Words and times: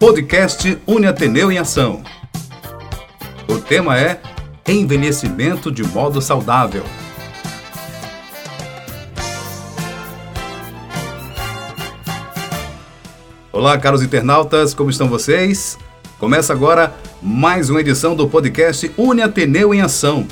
Podcast 0.00 0.78
Une 0.86 1.06
Ateneu 1.06 1.52
em 1.52 1.58
Ação. 1.58 2.02
O 3.46 3.58
tema 3.58 4.00
é 4.00 4.18
Envelhecimento 4.66 5.70
de 5.70 5.84
modo 5.84 6.22
saudável. 6.22 6.82
Olá, 13.52 13.76
caros 13.76 14.02
internautas, 14.02 14.72
como 14.72 14.88
estão 14.88 15.06
vocês? 15.06 15.78
Começa 16.18 16.54
agora 16.54 16.94
mais 17.20 17.68
uma 17.68 17.82
edição 17.82 18.16
do 18.16 18.26
podcast 18.26 18.90
Une 18.96 19.20
Ateneu 19.20 19.74
em 19.74 19.82
Ação, 19.82 20.26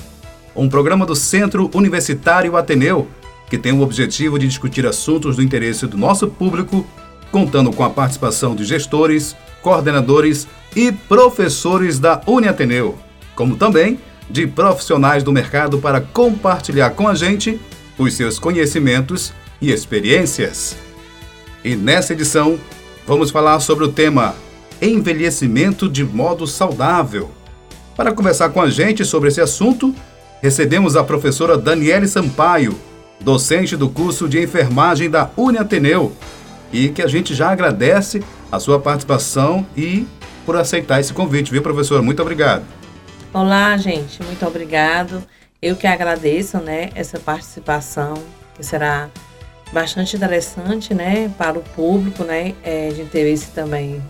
um 0.56 0.66
programa 0.66 1.04
do 1.04 1.14
Centro 1.14 1.70
Universitário 1.74 2.56
Ateneu 2.56 3.06
que 3.50 3.58
tem 3.58 3.72
o 3.72 3.82
objetivo 3.82 4.38
de 4.38 4.46
discutir 4.46 4.86
assuntos 4.86 5.36
do 5.36 5.42
interesse 5.42 5.86
do 5.86 5.96
nosso 5.96 6.28
público, 6.28 6.86
contando 7.30 7.72
com 7.72 7.82
a 7.82 7.90
participação 7.90 8.54
de 8.54 8.64
gestores, 8.64 9.36
coordenadores 9.62 10.46
e 10.74 10.92
professores 10.92 11.98
da 11.98 12.20
Uniateneu, 12.26 12.98
como 13.34 13.56
também 13.56 13.98
de 14.30 14.46
profissionais 14.46 15.22
do 15.22 15.32
mercado 15.32 15.78
para 15.78 16.00
compartilhar 16.00 16.90
com 16.90 17.08
a 17.08 17.14
gente 17.14 17.60
os 17.98 18.14
seus 18.14 18.38
conhecimentos 18.38 19.32
e 19.60 19.72
experiências. 19.72 20.76
E 21.64 21.74
nessa 21.74 22.12
edição, 22.12 22.58
vamos 23.06 23.30
falar 23.30 23.58
sobre 23.60 23.84
o 23.84 23.92
tema 23.92 24.34
Envelhecimento 24.80 25.88
de 25.88 26.04
modo 26.04 26.46
saudável. 26.46 27.30
Para 27.96 28.12
conversar 28.12 28.50
com 28.50 28.62
a 28.62 28.70
gente 28.70 29.04
sobre 29.04 29.28
esse 29.28 29.40
assunto, 29.40 29.92
recebemos 30.40 30.94
a 30.94 31.02
professora 31.02 31.58
Daniele 31.58 32.06
Sampaio, 32.06 32.78
docente 33.20 33.76
do 33.76 33.88
curso 33.88 34.28
de 34.28 34.40
enfermagem 34.40 35.10
da 35.10 35.30
Uniateneu, 35.36 36.12
e 36.72 36.88
que 36.88 37.02
a 37.02 37.06
gente 37.06 37.34
já 37.34 37.50
agradece 37.50 38.22
a 38.50 38.58
sua 38.58 38.78
participação 38.78 39.66
e 39.76 40.06
por 40.44 40.56
aceitar 40.56 41.00
esse 41.00 41.12
convite, 41.12 41.50
viu, 41.50 41.62
professora? 41.62 42.02
Muito 42.02 42.22
obrigado. 42.22 42.64
Olá, 43.32 43.76
gente, 43.76 44.22
muito 44.22 44.46
obrigado. 44.46 45.22
Eu 45.60 45.76
que 45.76 45.86
agradeço, 45.86 46.58
né, 46.58 46.90
essa 46.94 47.18
participação, 47.18 48.14
que 48.54 48.64
será 48.64 49.10
bastante 49.72 50.16
interessante, 50.16 50.94
né, 50.94 51.30
para 51.36 51.58
o 51.58 51.62
público, 51.62 52.24
né, 52.24 52.54
é, 52.62 52.88
de 52.88 53.02
interesse 53.02 53.50
também 53.50 54.02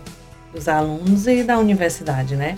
dos 0.53 0.67
alunos 0.67 1.27
e 1.27 1.43
da 1.43 1.57
universidade, 1.57 2.35
né. 2.35 2.55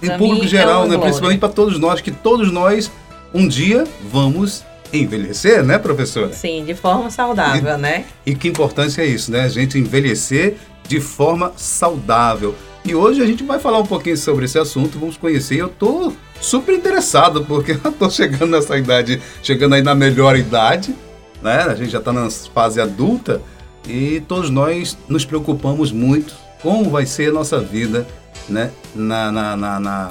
E 0.00 0.08
público 0.10 0.44
é 0.44 0.48
geral, 0.48 0.84
é 0.84 0.88
né, 0.88 0.98
principalmente 0.98 1.40
para 1.40 1.48
todos 1.48 1.78
nós, 1.78 2.00
que 2.00 2.12
todos 2.12 2.52
nós 2.52 2.90
um 3.34 3.48
dia 3.48 3.84
vamos 4.10 4.64
envelhecer, 4.92 5.62
né, 5.62 5.78
professora? 5.78 6.32
Sim, 6.32 6.64
de 6.64 6.74
forma 6.74 7.10
saudável, 7.10 7.74
e, 7.74 7.78
né? 7.78 8.04
E 8.24 8.34
que 8.34 8.48
importância 8.48 9.02
é 9.02 9.06
isso, 9.06 9.30
né? 9.30 9.42
A 9.42 9.48
gente 9.48 9.78
envelhecer 9.78 10.56
de 10.86 11.00
forma 11.00 11.52
saudável. 11.56 12.54
E 12.84 12.94
hoje 12.94 13.22
a 13.22 13.26
gente 13.26 13.42
vai 13.44 13.58
falar 13.58 13.78
um 13.78 13.86
pouquinho 13.86 14.16
sobre 14.16 14.46
esse 14.46 14.58
assunto, 14.58 14.98
vamos 14.98 15.16
conhecer. 15.16 15.56
Eu 15.56 15.68
tô 15.68 16.12
super 16.40 16.74
interessado, 16.74 17.44
porque 17.44 17.72
eu 17.84 17.92
tô 17.92 18.08
chegando 18.08 18.50
nessa 18.50 18.78
idade, 18.78 19.20
chegando 19.42 19.74
aí 19.74 19.82
na 19.82 19.94
melhor 19.94 20.36
idade, 20.36 20.94
né? 21.42 21.64
A 21.64 21.74
gente 21.74 21.90
já 21.90 21.98
está 21.98 22.12
na 22.12 22.30
fase 22.30 22.80
adulta 22.80 23.42
e 23.86 24.20
todos 24.26 24.50
nós 24.50 24.96
nos 25.08 25.24
preocupamos 25.24 25.92
muito 25.92 26.34
como 26.62 26.90
vai 26.90 27.06
ser 27.06 27.30
a 27.30 27.32
nossa 27.32 27.60
vida, 27.60 28.06
né? 28.48 28.70
Na, 28.94 29.30
na, 29.30 29.56
na, 29.56 29.80
na 29.80 30.08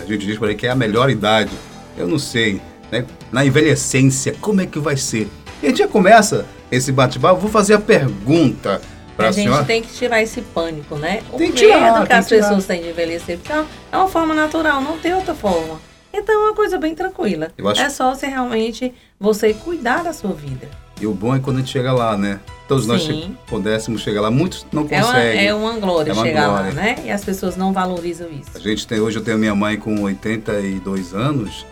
a 0.00 0.04
gente 0.06 0.26
diz 0.26 0.38
por 0.38 0.48
aí 0.48 0.54
que 0.54 0.66
é 0.66 0.70
a 0.70 0.74
melhor 0.74 1.10
idade. 1.10 1.52
Eu 1.96 2.08
não 2.08 2.18
sei, 2.18 2.60
né? 2.90 3.04
Na 3.30 3.44
envelhecência, 3.44 4.34
como 4.40 4.60
é 4.60 4.66
que 4.66 4.78
vai 4.78 4.96
ser? 4.96 5.28
E 5.62 5.66
a 5.66 5.68
gente 5.68 5.78
já 5.78 5.88
começa 5.88 6.46
esse 6.70 6.90
bate-papo. 6.92 7.40
Vou 7.40 7.50
fazer 7.50 7.74
a 7.74 7.80
pergunta 7.80 8.80
para 9.16 9.28
a 9.28 9.32
gente 9.32 9.64
tem 9.66 9.82
que 9.82 9.92
tirar 9.92 10.22
esse 10.22 10.40
pânico, 10.40 10.96
né? 10.96 11.22
O 11.30 11.36
tem 11.36 11.52
que 11.52 11.58
tirar, 11.58 11.92
medo 11.92 12.06
que 12.06 12.12
as 12.12 12.28
pessoas 12.28 12.64
têm 12.64 12.82
de 12.82 12.88
envelhecer, 12.88 13.38
porque 13.38 13.52
é 13.52 13.96
uma 13.96 14.08
forma 14.08 14.34
natural, 14.34 14.80
não 14.80 14.98
tem 14.98 15.14
outra 15.14 15.34
forma. 15.34 15.78
Então 16.12 16.34
é 16.34 16.38
uma 16.46 16.54
coisa 16.54 16.78
bem 16.78 16.94
tranquila. 16.94 17.52
Acho... 17.66 17.82
É 17.82 17.90
só 17.90 18.14
se 18.14 18.26
realmente 18.26 18.92
você 19.18 19.52
cuidar 19.52 20.02
da 20.02 20.12
sua 20.12 20.32
vida. 20.32 20.68
E 21.00 21.06
o 21.06 21.14
bom 21.14 21.34
é 21.34 21.38
quando 21.38 21.56
a 21.56 21.60
gente 21.60 21.70
chega 21.70 21.92
lá, 21.92 22.16
né? 22.16 22.40
Todos 22.68 22.84
Sim. 22.84 22.90
nós 22.90 23.02
che 23.02 23.32
pudéssemos 23.46 24.02
chegar 24.02 24.20
lá, 24.20 24.30
muitos 24.30 24.66
não 24.72 24.86
conseguem. 24.86 25.46
É 25.46 25.54
uma, 25.54 25.70
é 25.70 25.72
uma 25.72 25.80
glória 25.80 26.10
é 26.10 26.14
uma 26.14 26.24
chegar 26.24 26.48
glória. 26.48 26.68
lá, 26.68 26.72
né? 26.74 26.96
E 27.04 27.10
as 27.10 27.24
pessoas 27.24 27.56
não 27.56 27.72
valorizam 27.72 28.28
isso. 28.30 28.50
A 28.54 28.58
gente 28.58 28.86
tem, 28.86 29.00
hoje 29.00 29.18
eu 29.18 29.24
tenho 29.24 29.38
minha 29.38 29.54
mãe 29.54 29.78
com 29.78 30.02
82 30.02 31.14
anos 31.14 31.64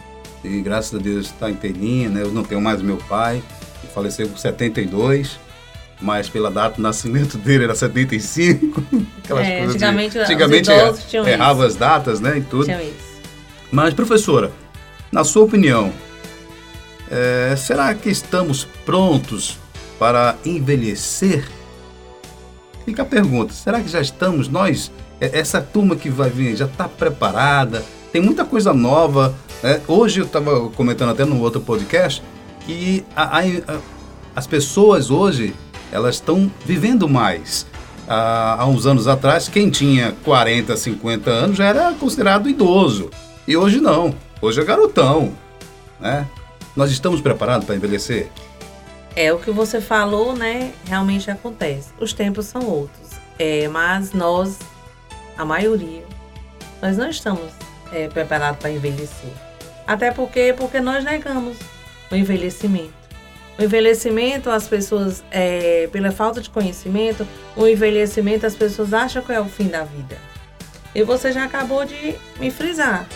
e 0.44 0.60
graças 0.60 0.94
a 0.94 1.02
Deus 1.02 1.26
está 1.26 1.50
inteirinha, 1.50 2.08
né? 2.08 2.22
Eu 2.22 2.30
não 2.30 2.44
tenho 2.44 2.60
mais 2.60 2.80
meu 2.80 2.96
pai, 2.96 3.42
que 3.80 3.86
faleceu 3.88 4.28
com 4.28 4.36
72, 4.36 5.38
mas 6.00 6.28
pela 6.28 6.50
data 6.50 6.76
do 6.76 6.82
nascimento 6.82 7.36
dele 7.38 7.64
era 7.64 7.74
75. 7.74 8.82
Aquelas 9.24 9.46
é, 9.46 9.58
coisas 9.58 9.74
antigamente, 9.74 10.12
de, 10.12 10.18
antigamente 10.20 10.70
é, 10.70 11.32
errava 11.32 11.66
as 11.66 11.74
datas, 11.74 12.20
né? 12.20 12.38
E 12.38 12.40
tudo. 12.42 12.64
Tinham 12.64 12.80
isso. 12.80 13.08
Mas, 13.70 13.92
professora, 13.92 14.52
na 15.10 15.24
sua 15.24 15.44
opinião, 15.44 15.92
é, 17.10 17.54
será 17.56 17.94
que 17.94 18.08
estamos 18.08 18.64
prontos 18.84 19.58
para 19.98 20.36
envelhecer? 20.44 21.44
Fica 22.84 23.02
a 23.02 23.06
pergunta: 23.06 23.52
será 23.52 23.80
que 23.80 23.88
já 23.88 24.00
estamos, 24.00 24.48
nós, 24.48 24.90
é, 25.20 25.38
essa 25.38 25.60
turma 25.60 25.96
que 25.96 26.08
vai 26.08 26.30
vir, 26.30 26.56
já 26.56 26.66
está 26.66 26.88
preparada? 26.88 27.84
Tem 28.12 28.22
muita 28.22 28.44
coisa 28.44 28.72
nova 28.72 29.34
é, 29.62 29.80
hoje 29.88 30.20
eu 30.20 30.26
estava 30.26 30.68
comentando 30.70 31.10
até 31.10 31.24
no 31.24 31.40
outro 31.40 31.60
podcast 31.60 32.22
que 32.64 33.04
a, 33.16 33.38
a, 33.38 33.40
a, 33.40 33.80
as 34.36 34.46
pessoas 34.46 35.10
hoje 35.10 35.54
elas 35.90 36.16
estão 36.16 36.50
vivendo 36.64 37.08
mais. 37.08 37.66
Há 38.06 38.64
uns 38.66 38.86
anos 38.86 39.06
atrás, 39.06 39.48
quem 39.48 39.68
tinha 39.68 40.16
40, 40.24 40.74
50 40.74 41.30
anos 41.30 41.56
já 41.58 41.66
era 41.66 41.92
considerado 41.92 42.48
idoso. 42.48 43.10
E 43.46 43.54
hoje 43.54 43.80
não. 43.80 44.14
Hoje 44.40 44.60
é 44.60 44.64
garotão. 44.64 45.34
Né? 46.00 46.26
Nós 46.74 46.90
estamos 46.90 47.20
preparados 47.20 47.66
para 47.66 47.76
envelhecer? 47.76 48.30
É, 49.14 49.32
o 49.32 49.38
que 49.38 49.50
você 49.50 49.80
falou, 49.80 50.34
né? 50.34 50.72
Realmente 50.86 51.30
acontece. 51.30 51.90
Os 52.00 52.14
tempos 52.14 52.46
são 52.46 52.62
outros. 52.62 53.10
É, 53.38 53.68
mas 53.68 54.12
nós, 54.12 54.58
a 55.36 55.44
maioria, 55.44 56.04
nós 56.80 56.96
não 56.96 57.10
estamos 57.10 57.50
é, 57.92 58.08
preparados 58.08 58.58
para 58.58 58.70
envelhecer. 58.70 59.32
Até 59.88 60.10
porque, 60.10 60.54
porque 60.54 60.80
nós 60.80 61.02
negamos 61.02 61.56
o 62.10 62.14
envelhecimento. 62.14 62.92
O 63.58 63.62
envelhecimento, 63.62 64.50
as 64.50 64.68
pessoas, 64.68 65.24
é, 65.30 65.88
pela 65.90 66.12
falta 66.12 66.42
de 66.42 66.50
conhecimento, 66.50 67.26
o 67.56 67.66
envelhecimento, 67.66 68.44
as 68.44 68.54
pessoas 68.54 68.92
acham 68.92 69.22
que 69.22 69.32
é 69.32 69.40
o 69.40 69.46
fim 69.46 69.68
da 69.68 69.84
vida. 69.84 70.18
E 70.94 71.02
você 71.02 71.32
já 71.32 71.44
acabou 71.44 71.86
de 71.86 72.14
me 72.38 72.50
frisar, 72.50 73.08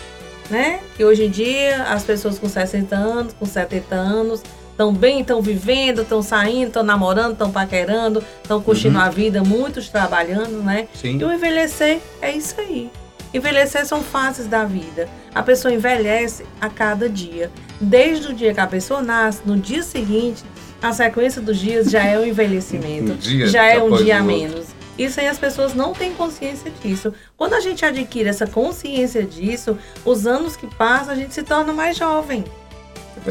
né? 0.49 0.79
Que 0.97 1.05
hoje 1.05 1.25
em 1.25 1.29
dia, 1.29 1.83
as 1.83 2.03
pessoas 2.03 2.39
com 2.39 2.49
60 2.49 2.95
anos, 2.95 3.33
com 3.33 3.45
70 3.45 3.93
anos, 3.93 4.41
estão 4.71 4.91
bem, 4.91 5.21
estão 5.21 5.43
vivendo, 5.43 6.01
estão 6.01 6.23
saindo, 6.23 6.69
estão 6.69 6.83
namorando, 6.83 7.33
estão 7.33 7.51
paquerando, 7.51 8.23
estão 8.41 8.59
curtindo 8.59 8.97
uhum. 8.97 9.03
a 9.03 9.09
vida, 9.09 9.43
muitos 9.43 9.89
trabalhando, 9.89 10.63
né? 10.63 10.87
Sim. 10.95 11.19
E 11.19 11.23
o 11.23 11.31
envelhecer 11.31 11.99
é 12.19 12.31
isso 12.31 12.59
aí. 12.59 12.89
Envelhecer 13.33 13.85
são 13.85 14.03
fases 14.03 14.47
da 14.47 14.63
vida. 14.63 15.09
A 15.33 15.41
pessoa 15.41 15.73
envelhece 15.73 16.45
a 16.61 16.69
cada 16.69 17.09
dia. 17.09 17.49
Desde 17.81 18.27
o 18.27 18.33
dia 18.33 18.53
que 18.53 18.59
a 18.59 18.67
pessoa 18.67 19.01
nasce, 19.01 19.41
no 19.45 19.57
dia 19.57 19.81
seguinte, 19.81 20.43
a 20.81 20.93
sequência 20.93 21.41
dos 21.41 21.57
dias 21.57 21.89
já 21.89 22.03
é 22.03 22.19
o 22.19 22.25
envelhecimento. 22.25 23.13
um 23.13 23.47
já 23.47 23.65
é 23.65 23.81
um 23.81 23.95
dia 23.95 24.19
a 24.19 24.23
menos. 24.23 24.67
Isso 24.97 25.19
aí 25.19 25.27
as 25.27 25.39
pessoas 25.39 25.73
não 25.73 25.93
têm 25.93 26.13
consciência 26.13 26.71
disso. 26.83 27.13
Quando 27.35 27.53
a 27.53 27.59
gente 27.59 27.83
adquire 27.83 28.29
essa 28.29 28.45
consciência 28.45 29.23
disso, 29.23 29.77
os 30.05 30.27
anos 30.27 30.55
que 30.55 30.67
passam, 30.67 31.13
a 31.13 31.15
gente 31.15 31.33
se 31.33 31.41
torna 31.41 31.73
mais 31.73 31.97
jovem. 31.97 32.43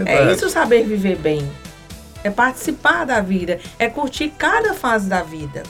É, 0.07 0.15
é 0.15 0.33
isso 0.33 0.49
saber 0.49 0.85
viver 0.85 1.17
bem. 1.17 1.49
É 2.25 2.31
participar 2.31 3.05
da 3.05 3.21
vida. 3.21 3.61
É 3.79 3.89
curtir 3.89 4.33
cada 4.37 4.75
fase 4.75 5.09
da 5.09 5.23
vida. 5.23 5.63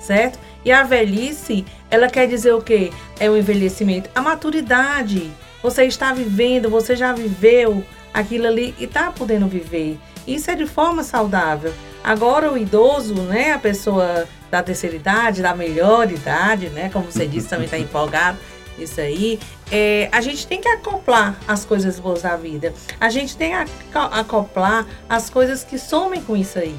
Certo? 0.00 0.38
E 0.64 0.72
a 0.72 0.82
velhice, 0.82 1.64
ela 1.90 2.08
quer 2.08 2.26
dizer 2.26 2.54
o 2.54 2.62
quê? 2.62 2.90
É 3.20 3.28
o 3.28 3.36
envelhecimento. 3.36 4.08
A 4.14 4.22
maturidade. 4.22 5.30
Você 5.62 5.84
está 5.84 6.12
vivendo, 6.12 6.70
você 6.70 6.96
já 6.96 7.12
viveu 7.12 7.84
aquilo 8.12 8.46
ali 8.46 8.74
e 8.78 8.84
está 8.84 9.10
podendo 9.10 9.46
viver. 9.46 9.98
Isso 10.26 10.50
é 10.50 10.54
de 10.54 10.66
forma 10.66 11.02
saudável. 11.02 11.72
Agora 12.02 12.52
o 12.52 12.56
idoso, 12.56 13.14
né, 13.14 13.52
a 13.52 13.58
pessoa 13.58 14.26
da 14.50 14.62
terceira 14.62 14.96
idade, 14.96 15.42
da 15.42 15.54
melhor 15.54 16.10
idade, 16.10 16.68
né, 16.68 16.90
como 16.92 17.10
você 17.10 17.26
disse, 17.26 17.48
também 17.48 17.64
está 17.64 17.76
empolgado. 17.78 18.38
Isso 18.78 19.00
aí, 19.00 19.38
é, 19.70 20.08
a 20.10 20.20
gente 20.20 20.46
tem 20.46 20.60
que 20.60 20.68
acoplar 20.68 21.38
as 21.46 21.64
coisas 21.64 22.00
boas 22.00 22.22
da 22.22 22.36
vida. 22.36 22.74
A 23.00 23.08
gente 23.08 23.36
tem 23.36 23.52
que 23.52 23.98
acoplar 23.98 24.86
as 25.08 25.30
coisas 25.30 25.62
que 25.62 25.78
somem 25.78 26.20
com 26.20 26.36
isso 26.36 26.58
aí, 26.58 26.76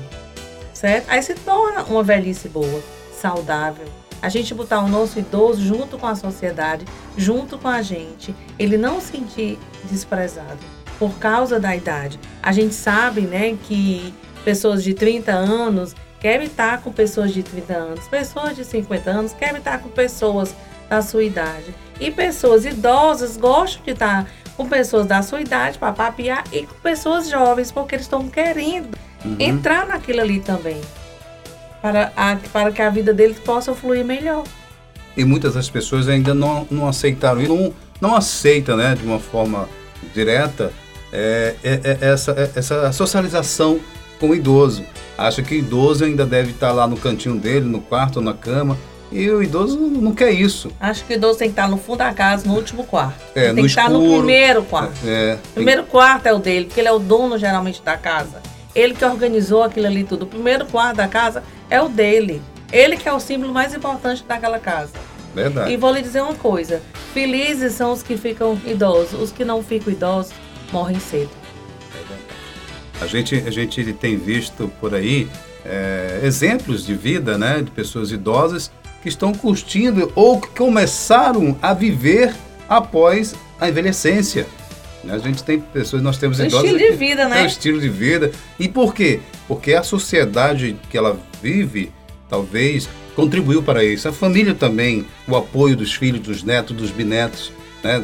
certo? 0.74 1.10
Aí 1.10 1.22
se 1.24 1.34
torna 1.36 1.84
uma 1.84 2.04
velhice 2.04 2.50
boa 2.50 2.84
saudável. 3.26 3.88
A 4.22 4.30
gente 4.30 4.54
botar 4.54 4.82
o 4.82 4.88
nosso 4.88 5.18
idoso 5.18 5.62
junto 5.62 5.98
com 5.98 6.06
a 6.06 6.16
sociedade, 6.16 6.86
junto 7.18 7.58
com 7.58 7.68
a 7.68 7.82
gente, 7.82 8.36
ele 8.60 8.78
não 8.78 9.02
se 9.02 9.14
sentir 9.14 9.58
desprezado 9.86 10.60
por 11.00 11.18
causa 11.18 11.60
da 11.60 11.76
idade. 11.76 12.20
A 12.42 12.52
gente 12.52 12.76
sabe, 12.76 13.22
né, 13.22 13.58
que 13.64 14.14
pessoas 14.44 14.84
de 14.84 14.94
30 14.94 15.32
anos 15.32 15.96
querem 16.20 16.46
estar 16.46 16.82
com 16.82 16.92
pessoas 16.92 17.34
de 17.34 17.42
30 17.42 17.74
anos, 17.74 18.08
pessoas 18.08 18.56
de 18.56 18.64
50 18.64 19.10
anos 19.10 19.34
querem 19.34 19.58
estar 19.58 19.80
com 19.80 19.90
pessoas 19.90 20.56
da 20.88 21.02
sua 21.02 21.24
idade. 21.24 21.74
E 22.00 22.12
pessoas 22.12 22.64
idosas 22.64 23.38
gostam 23.38 23.84
de 23.84 23.92
estar 23.92 24.28
com 24.56 24.70
pessoas 24.70 25.08
da 25.08 25.22
sua 25.24 25.42
idade 25.42 25.78
para 25.80 25.92
papiar 25.92 26.44
e 26.52 26.64
com 26.66 26.76
pessoas 26.76 27.28
jovens, 27.28 27.72
porque 27.72 27.96
eles 27.96 28.06
estão 28.06 28.30
querendo 28.30 28.96
uhum. 29.24 29.36
entrar 29.40 29.88
naquilo 29.88 30.22
ali 30.22 30.40
também. 30.40 30.80
Para, 31.86 32.12
a, 32.18 32.36
para 32.52 32.72
que 32.72 32.82
a 32.82 32.90
vida 32.90 33.14
deles 33.14 33.38
possa 33.38 33.72
fluir 33.76 34.04
melhor. 34.04 34.44
E 35.16 35.24
muitas 35.24 35.54
das 35.54 35.70
pessoas 35.70 36.10
ainda 36.10 36.34
não, 36.34 36.66
não 36.72 36.88
aceitaram 36.88 37.40
e 37.40 37.48
não, 37.48 37.72
não 38.02 38.16
aceita, 38.16 38.76
né, 38.76 38.96
de 38.96 39.06
uma 39.06 39.20
forma 39.20 39.70
direta, 40.12 40.74
é, 41.14 41.54
é, 41.64 41.80
é 41.84 41.98
essa, 42.02 42.32
é, 42.32 42.50
essa 42.56 42.92
socialização 42.92 43.80
com 44.20 44.32
o 44.32 44.36
idoso. 44.36 44.84
Acha 45.16 45.44
que 45.44 45.54
o 45.54 45.58
idoso 45.60 46.06
ainda 46.06 46.26
deve 46.26 46.54
estar 46.54 46.72
lá 46.72 46.88
no 46.88 46.98
cantinho 46.98 47.36
dele, 47.36 47.68
no 47.68 47.82
quarto 47.82 48.16
ou 48.16 48.24
na 48.24 48.34
cama, 48.34 48.76
e 49.12 49.30
o 49.30 49.44
idoso 49.44 49.78
não 49.78 50.12
quer 50.12 50.32
isso. 50.32 50.72
Acho 50.80 51.06
que 51.06 51.14
o 51.14 51.16
idoso 51.16 51.38
tem 51.38 51.50
que 51.50 51.54
estar 51.54 51.70
no 51.70 51.78
fundo 51.78 52.00
da 52.00 52.12
casa, 52.16 52.48
no 52.48 52.56
último 52.56 52.84
quarto. 52.84 53.22
É, 53.36 53.54
tem 53.54 53.58
que 53.58 53.70
estar 53.70 53.92
no 53.92 54.00
primeiro 54.00 54.64
quarto. 54.64 54.98
É, 55.06 55.38
o 55.52 55.54
primeiro 55.54 55.84
tem... 55.84 55.92
quarto 55.92 56.26
é 56.26 56.34
o 56.34 56.40
dele, 56.40 56.66
porque 56.66 56.82
ele 56.82 56.88
é 56.88 56.92
o 56.92 56.98
dono 56.98 57.38
geralmente 57.38 57.80
da 57.84 57.96
casa. 57.96 58.42
Ele 58.76 58.94
que 58.94 59.06
organizou 59.06 59.64
aquilo 59.64 59.88
ali 59.88 60.04
tudo. 60.04 60.24
O 60.24 60.28
primeiro 60.28 60.66
quarto 60.66 60.98
da 60.98 61.08
casa 61.08 61.42
é 61.70 61.82
o 61.82 61.88
dele. 61.88 62.42
Ele 62.72 62.98
que 62.98 63.08
é 63.08 63.14
o 63.14 63.20
símbolo 63.20 63.54
mais 63.54 63.74
importante 63.74 64.24
daquela 64.28 64.60
casa. 64.60 64.92
Verdade. 65.34 65.72
E 65.72 65.78
vou 65.78 65.92
lhe 65.94 66.02
dizer 66.02 66.22
uma 66.22 66.36
coisa: 66.36 66.82
felizes 67.14 67.74
são 67.74 67.94
os 67.94 68.04
que 68.04 68.18
ficam 68.18 68.60
idosos. 68.66 69.20
Os 69.20 69.32
que 69.32 69.46
não 69.46 69.64
ficam 69.64 69.94
idosos 69.94 70.34
morrem 70.72 71.00
cedo. 71.00 71.30
A 73.02 73.08
gente, 73.08 73.36
a 73.36 73.52
gente 73.52 73.94
tem 73.94 74.18
visto 74.18 74.72
por 74.80 74.96
aí 74.96 75.28
é, 75.66 76.22
exemplos 76.24 76.86
de 76.86 76.94
vida 76.94 77.38
né, 77.38 77.62
de 77.62 77.72
pessoas 77.72 78.12
idosas 78.12 78.72
que 79.02 79.10
estão 79.10 79.34
curtindo 79.34 80.12
ou 80.16 80.40
que 80.40 80.48
começaram 80.50 81.58
a 81.62 81.74
viver 81.74 82.34
após 82.70 83.36
a 83.60 83.68
envelhecência. 83.68 84.48
Né, 85.06 85.14
a 85.14 85.20
gente 85.20 85.44
tem 85.44 85.60
pessoas, 85.60 86.02
nós 86.02 86.18
temos 86.18 86.40
um 86.40 86.46
idosos. 86.46 86.66
estilo 86.70 86.92
de 86.92 86.98
vida, 86.98 87.30
né? 87.30 87.42
É 87.42 87.44
um 87.44 87.46
estilo 87.46 87.80
de 87.80 87.90
vida. 87.90 88.32
E 88.60 88.68
por 88.68 88.94
quê? 88.94 89.20
Porque 89.48 89.74
a 89.74 89.84
sociedade 89.84 90.76
que 90.90 90.98
ela 90.98 91.18
vive, 91.42 91.92
talvez, 92.28 92.90
contribuiu 93.16 93.62
para 93.62 93.84
isso. 93.84 94.08
A 94.10 94.12
família 94.12 94.56
também, 94.56 95.06
o 95.28 95.36
apoio 95.36 95.76
dos 95.78 95.94
filhos, 95.94 96.20
dos 96.22 96.44
netos, 96.44 96.76
dos 96.76 96.90
bisnetos, 96.90 97.52
né? 97.84 98.04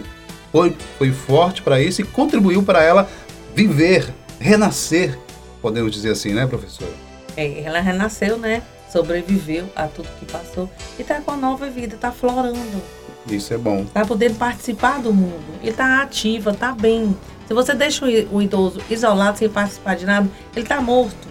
Foi, 0.51 0.75
foi 0.97 1.11
forte 1.11 1.61
para 1.61 1.81
isso 1.81 2.01
e 2.01 2.03
contribuiu 2.03 2.61
para 2.61 2.83
ela 2.83 3.09
viver, 3.55 4.07
renascer, 4.39 5.17
podemos 5.61 5.91
dizer 5.93 6.11
assim, 6.11 6.33
né, 6.33 6.45
professora? 6.45 6.91
É, 7.37 7.61
ela 7.61 7.79
renasceu, 7.79 8.37
né? 8.37 8.61
Sobreviveu 8.91 9.69
a 9.75 9.87
tudo 9.87 10.09
que 10.19 10.25
passou 10.25 10.69
e 10.99 11.01
está 11.01 11.21
com 11.21 11.31
a 11.31 11.37
nova 11.37 11.69
vida, 11.69 11.95
está 11.95 12.11
florando. 12.11 12.81
Isso 13.27 13.53
é 13.53 13.57
bom. 13.57 13.81
Está 13.81 14.05
podendo 14.05 14.35
participar 14.35 14.99
do 14.99 15.13
mundo. 15.13 15.59
E 15.61 15.69
está 15.69 16.01
ativa, 16.01 16.51
está 16.51 16.71
bem. 16.71 17.15
Se 17.47 17.53
você 17.53 17.73
deixa 17.73 18.05
o 18.05 18.41
idoso 18.41 18.81
isolado, 18.89 19.37
sem 19.37 19.49
participar 19.49 19.95
de 19.95 20.05
nada, 20.05 20.29
ele 20.53 20.63
está 20.63 20.79
morto. 20.81 21.27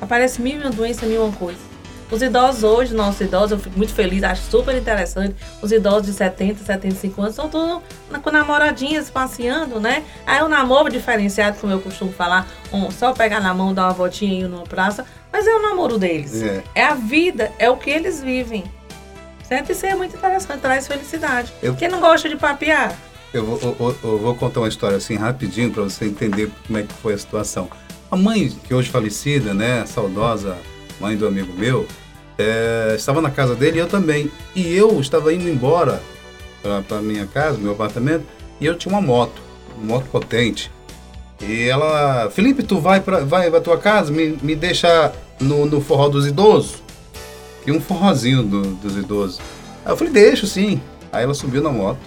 Aparece 0.00 0.40
mil 0.42 0.58
e 0.58 0.62
uma 0.62 0.70
doença, 0.70 1.06
mil 1.06 1.22
e 1.22 1.24
uma 1.24 1.32
coisa. 1.32 1.70
Os 2.10 2.20
idosos 2.22 2.64
hoje, 2.64 2.92
nossos 2.92 3.20
idosos, 3.20 3.52
eu 3.52 3.58
fico 3.60 3.78
muito 3.78 3.94
feliz, 3.94 4.24
acho 4.24 4.42
super 4.50 4.76
interessante. 4.76 5.36
Os 5.62 5.70
idosos 5.70 6.06
de 6.06 6.12
70, 6.12 6.64
75 6.64 7.20
anos 7.20 7.34
estão 7.34 7.48
todos 7.48 7.82
com 8.20 8.30
namoradinhas 8.32 9.08
passeando, 9.08 9.78
né? 9.78 10.02
Aí 10.26 10.42
o 10.42 10.48
namoro 10.48 10.90
diferenciado, 10.90 11.58
como 11.60 11.72
eu 11.72 11.80
costumo 11.80 12.12
falar, 12.12 12.48
um, 12.72 12.90
só 12.90 13.12
pegar 13.12 13.40
na 13.40 13.54
mão, 13.54 13.72
dar 13.72 13.84
uma 13.84 13.92
voltinha 13.92 14.32
e 14.32 14.40
ir 14.40 14.48
numa 14.48 14.64
praça, 14.64 15.06
mas 15.32 15.46
é 15.46 15.54
o 15.54 15.62
namoro 15.62 15.98
deles. 15.98 16.42
É. 16.42 16.64
é 16.74 16.84
a 16.84 16.94
vida, 16.94 17.52
é 17.60 17.70
o 17.70 17.76
que 17.76 17.90
eles 17.90 18.20
vivem. 18.20 18.64
Certo? 19.50 19.72
Isso 19.72 19.84
é 19.84 19.96
muito 19.96 20.16
interessante, 20.16 20.60
traz 20.60 20.86
felicidade. 20.86 21.52
Eu... 21.60 21.74
Quem 21.74 21.88
não 21.88 22.00
gosta 22.00 22.28
de 22.28 22.36
papear? 22.36 22.96
Eu 23.34 23.44
vou, 23.44 23.58
eu, 23.60 23.96
eu 24.04 24.18
vou 24.18 24.34
contar 24.36 24.60
uma 24.60 24.68
história 24.68 24.96
assim 24.96 25.16
rapidinho 25.16 25.72
para 25.72 25.82
você 25.82 26.04
entender 26.04 26.48
como 26.64 26.78
é 26.78 26.84
que 26.84 26.94
foi 26.94 27.14
a 27.14 27.18
situação. 27.18 27.68
A 28.08 28.16
mãe, 28.16 28.48
que 28.48 28.72
hoje 28.72 28.88
falecida, 28.88 29.52
né, 29.52 29.84
saudosa 29.86 30.56
mãe 31.00 31.16
do 31.16 31.26
amigo 31.26 31.52
meu, 31.52 31.84
é, 32.38 32.94
estava 32.96 33.20
na 33.20 33.30
casa 33.30 33.56
dele 33.56 33.78
e 33.78 33.80
eu 33.80 33.88
também. 33.88 34.30
E 34.54 34.72
eu 34.72 35.00
estava 35.00 35.34
indo 35.34 35.48
embora 35.48 36.00
para 36.86 37.02
minha 37.02 37.26
casa, 37.26 37.58
meu 37.58 37.72
apartamento, 37.72 38.24
e 38.60 38.66
eu 38.66 38.76
tinha 38.76 38.94
uma 38.94 39.02
moto, 39.02 39.42
uma 39.76 39.94
moto 39.94 40.06
potente. 40.12 40.70
E 41.40 41.68
ela, 41.68 42.30
Felipe, 42.30 42.62
tu 42.62 42.78
vai 42.78 43.00
para 43.00 43.24
vai 43.24 43.50
pra 43.50 43.60
tua 43.60 43.78
casa, 43.78 44.12
me, 44.12 44.38
me 44.42 44.54
deixa 44.54 45.12
no, 45.40 45.66
no 45.66 45.80
forró 45.80 46.08
dos 46.08 46.24
idosos. 46.24 46.82
E 47.66 47.72
um 47.72 47.80
forrozinho 47.80 48.42
do, 48.42 48.62
dos 48.76 48.96
idosos. 48.96 49.40
Aí 49.84 49.92
eu 49.92 49.96
falei, 49.96 50.12
deixa 50.12 50.46
sim. 50.46 50.80
Aí 51.12 51.24
ela 51.24 51.34
subiu 51.34 51.62
na 51.62 51.70
moto. 51.70 52.00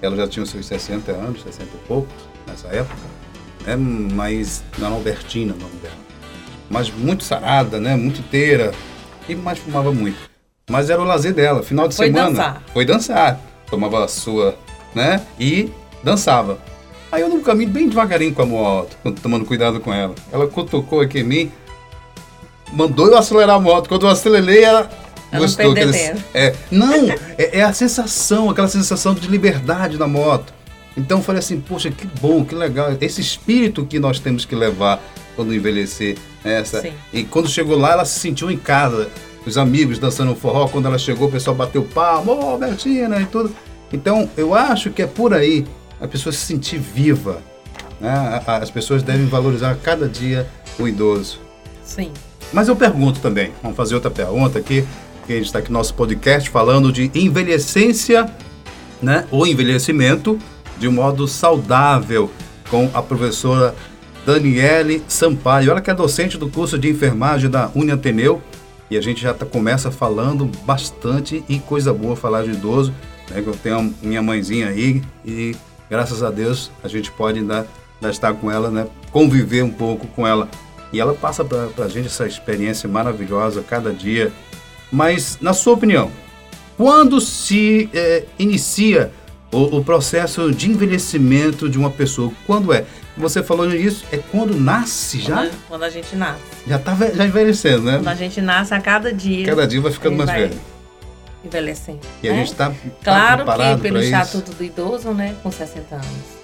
Ela 0.00 0.16
já 0.16 0.28
tinha 0.28 0.42
os 0.42 0.50
seus 0.50 0.66
60 0.66 1.12
anos, 1.12 1.42
60 1.42 1.64
e 1.64 1.88
poucos, 1.88 2.14
nessa 2.46 2.68
época. 2.68 3.00
Né? 3.66 3.76
Mas 3.76 4.62
na 4.78 4.88
Albertina, 4.88 5.54
o 5.54 5.56
nome 5.56 5.76
dela. 5.82 5.94
Mas 6.68 6.90
muito 6.90 7.24
sarada, 7.24 7.80
né? 7.80 7.96
Muito 7.96 8.20
inteira. 8.20 8.72
E 9.28 9.34
mais 9.34 9.58
fumava 9.58 9.92
muito. 9.92 10.18
Mas 10.68 10.90
era 10.90 11.00
o 11.00 11.04
lazer 11.04 11.34
dela. 11.34 11.62
Final 11.62 11.88
de 11.88 11.96
foi 11.96 12.06
semana. 12.06 12.30
Dançar. 12.30 12.62
Foi 12.72 12.84
dançar. 12.84 13.40
Tomava 13.70 14.04
a 14.04 14.08
sua, 14.08 14.56
né? 14.94 15.24
E 15.38 15.70
dançava. 16.02 16.58
Aí 17.10 17.22
eu 17.22 17.28
no 17.28 17.40
caminho 17.42 17.70
bem 17.70 17.88
devagarinho 17.88 18.34
com 18.34 18.42
a 18.42 18.46
moto, 18.46 18.96
tomando 19.22 19.44
cuidado 19.44 19.78
com 19.78 19.92
ela. 19.92 20.14
Ela 20.32 20.48
cutucou 20.48 21.00
aqui 21.00 21.20
em 21.20 21.24
mim, 21.24 21.52
mandou 22.74 23.06
eu 23.06 23.16
acelerar 23.16 23.56
a 23.56 23.60
moto. 23.60 23.88
Quando 23.88 24.06
eu 24.06 24.10
acelerei, 24.10 24.64
ela 24.64 24.90
gostou. 25.32 25.66
Não, 25.66 25.72
aqueles, 25.72 25.96
é, 26.34 26.54
não 26.70 26.92
é, 26.92 27.58
é, 27.58 27.62
a 27.62 27.72
sensação, 27.72 28.50
aquela 28.50 28.68
sensação 28.68 29.14
de 29.14 29.26
liberdade 29.28 29.98
na 29.98 30.06
moto. 30.06 30.52
Então 30.96 31.18
eu 31.18 31.24
falei 31.24 31.40
assim, 31.40 31.60
poxa, 31.60 31.90
que 31.90 32.06
bom, 32.20 32.44
que 32.44 32.54
legal. 32.54 32.96
Esse 33.00 33.20
espírito 33.20 33.84
que 33.84 33.98
nós 33.98 34.20
temos 34.20 34.44
que 34.44 34.54
levar 34.54 35.02
quando 35.34 35.54
envelhecer. 35.54 36.16
Né, 36.44 36.60
essa. 36.60 36.80
Sim. 36.80 36.92
E 37.12 37.24
quando 37.24 37.48
chegou 37.48 37.76
lá, 37.76 37.92
ela 37.92 38.04
se 38.04 38.18
sentiu 38.18 38.50
em 38.50 38.56
casa. 38.56 39.08
Os 39.46 39.58
amigos 39.58 39.98
dançando 39.98 40.34
forró. 40.34 40.68
Quando 40.68 40.86
ela 40.86 40.98
chegou, 40.98 41.28
o 41.28 41.30
pessoal 41.30 41.54
bateu 41.54 41.82
palma, 41.82 42.32
ô 42.32 42.54
oh, 42.54 42.58
Bertina 42.58 43.20
e 43.20 43.26
tudo. 43.26 43.54
Então 43.92 44.28
eu 44.36 44.54
acho 44.54 44.90
que 44.90 45.02
é 45.02 45.06
por 45.06 45.34
aí 45.34 45.66
a 46.00 46.08
pessoa 46.08 46.32
se 46.32 46.40
sentir 46.40 46.78
viva. 46.78 47.42
Né? 48.00 48.42
As 48.46 48.70
pessoas 48.70 49.02
devem 49.02 49.26
valorizar 49.26 49.76
cada 49.82 50.08
dia 50.08 50.48
o 50.78 50.88
idoso. 50.88 51.38
Sim. 51.84 52.10
Mas 52.52 52.68
eu 52.68 52.76
pergunto 52.76 53.20
também, 53.20 53.52
vamos 53.62 53.76
fazer 53.76 53.94
outra 53.94 54.10
pergunta 54.10 54.58
aqui, 54.58 54.86
que 55.26 55.32
a 55.32 55.36
gente 55.36 55.46
está 55.46 55.58
aqui 55.58 55.72
no 55.72 55.78
nosso 55.78 55.94
podcast 55.94 56.48
falando 56.50 56.92
de 56.92 57.10
envelhecência, 57.14 58.30
né? 59.02 59.26
Ou 59.30 59.46
envelhecimento 59.46 60.38
de 60.78 60.88
um 60.88 60.92
modo 60.92 61.26
saudável, 61.26 62.30
com 62.70 62.90
a 62.92 63.02
professora 63.02 63.74
Daniele 64.24 65.02
Sampaio. 65.06 65.70
Ela 65.70 65.80
que 65.80 65.90
é 65.90 65.94
docente 65.94 66.38
do 66.38 66.48
curso 66.48 66.78
de 66.78 66.88
enfermagem 66.88 67.50
da 67.50 67.70
Uniateneu. 67.74 68.42
E 68.90 68.96
a 68.96 69.00
gente 69.00 69.22
já 69.22 69.32
tá, 69.32 69.46
começa 69.46 69.90
falando 69.90 70.50
bastante 70.64 71.42
e 71.48 71.58
coisa 71.58 71.92
boa 71.92 72.16
falar 72.16 72.44
de 72.44 72.50
idoso. 72.50 72.92
Né? 73.30 73.42
Eu 73.44 73.54
tenho 73.54 73.94
minha 74.02 74.22
mãezinha 74.22 74.68
aí 74.68 75.02
e 75.24 75.56
graças 75.88 76.22
a 76.22 76.30
Deus, 76.30 76.70
a 76.82 76.88
gente 76.88 77.10
pode 77.10 77.38
ainda, 77.38 77.66
ainda 78.00 78.10
estar 78.10 78.34
com 78.34 78.50
ela, 78.50 78.70
né? 78.70 78.86
conviver 79.10 79.62
um 79.62 79.70
pouco 79.70 80.06
com 80.08 80.26
ela. 80.26 80.48
E 80.94 81.00
ela 81.00 81.12
passa 81.12 81.44
para 81.44 81.84
a 81.84 81.88
gente 81.88 82.06
essa 82.06 82.24
experiência 82.24 82.88
maravilhosa 82.88 83.64
cada 83.68 83.92
dia. 83.92 84.32
Mas, 84.92 85.38
na 85.40 85.52
sua 85.52 85.72
opinião, 85.74 86.10
quando 86.76 87.20
se 87.20 87.90
é, 87.92 88.22
inicia 88.38 89.10
o, 89.50 89.78
o, 89.78 89.84
processo 89.84 90.52
de 90.52 90.70
envelhecimento 90.70 91.68
de 91.68 91.76
uma 91.76 91.90
pessoa? 91.90 92.32
Quando 92.46 92.72
é? 92.72 92.84
Você 93.16 93.42
falou 93.42 93.66
nisso, 93.66 94.04
é 94.12 94.18
quando 94.18 94.54
nasce 94.54 95.20
já? 95.20 95.36
Quando, 95.36 95.68
quando 95.68 95.82
a 95.82 95.90
gente 95.90 96.14
nasce. 96.14 96.40
Já 96.66 96.76
está 96.76 96.94
já 96.94 97.24
envelhecendo, 97.26 97.82
né? 97.82 97.96
Quando 97.96 98.08
a 98.08 98.14
gente 98.14 98.40
nasce 98.40 98.72
a 98.72 98.80
cada 98.80 99.12
dia. 99.12 99.46
Cada 99.46 99.66
dia 99.66 99.80
vai 99.80 99.92
ficando 99.92 100.16
mais 100.16 100.30
velho 100.30 100.74
envelhecendo. 101.44 102.00
E 102.22 102.28
né? 102.28 102.32
a 102.32 102.36
gente 102.38 102.52
está 102.52 102.70
tá 102.70 102.74
Claro 103.02 103.44
que 103.76 103.82
pelo 103.82 104.00
estatuto 104.00 104.52
do 104.52 104.64
idoso, 104.64 105.12
né, 105.12 105.34
com 105.42 105.50
60 105.50 105.94
anos. 105.94 106.43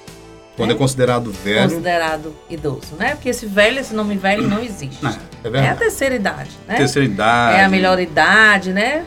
Quando 0.61 0.71
né? 0.71 0.75
é 0.75 0.79
considerado 0.79 1.33
velho. 1.33 1.71
Considerado 1.71 2.37
idoso, 2.50 2.95
né? 2.99 3.14
Porque 3.14 3.31
esse 3.31 3.47
velho, 3.47 3.79
esse 3.79 3.95
nome 3.95 4.17
velho 4.17 4.47
não 4.47 4.62
existe. 4.62 5.02
Não, 5.02 5.11
é, 5.11 5.64
é, 5.64 5.69
a 5.71 5.75
terceira 5.75 6.14
idade, 6.14 6.50
né? 6.69 6.76
Terceira 6.76 7.09
idade. 7.09 7.59
É 7.59 7.64
a 7.64 7.69
melhor 7.69 7.99
idade, 7.99 8.71
né? 8.73 9.07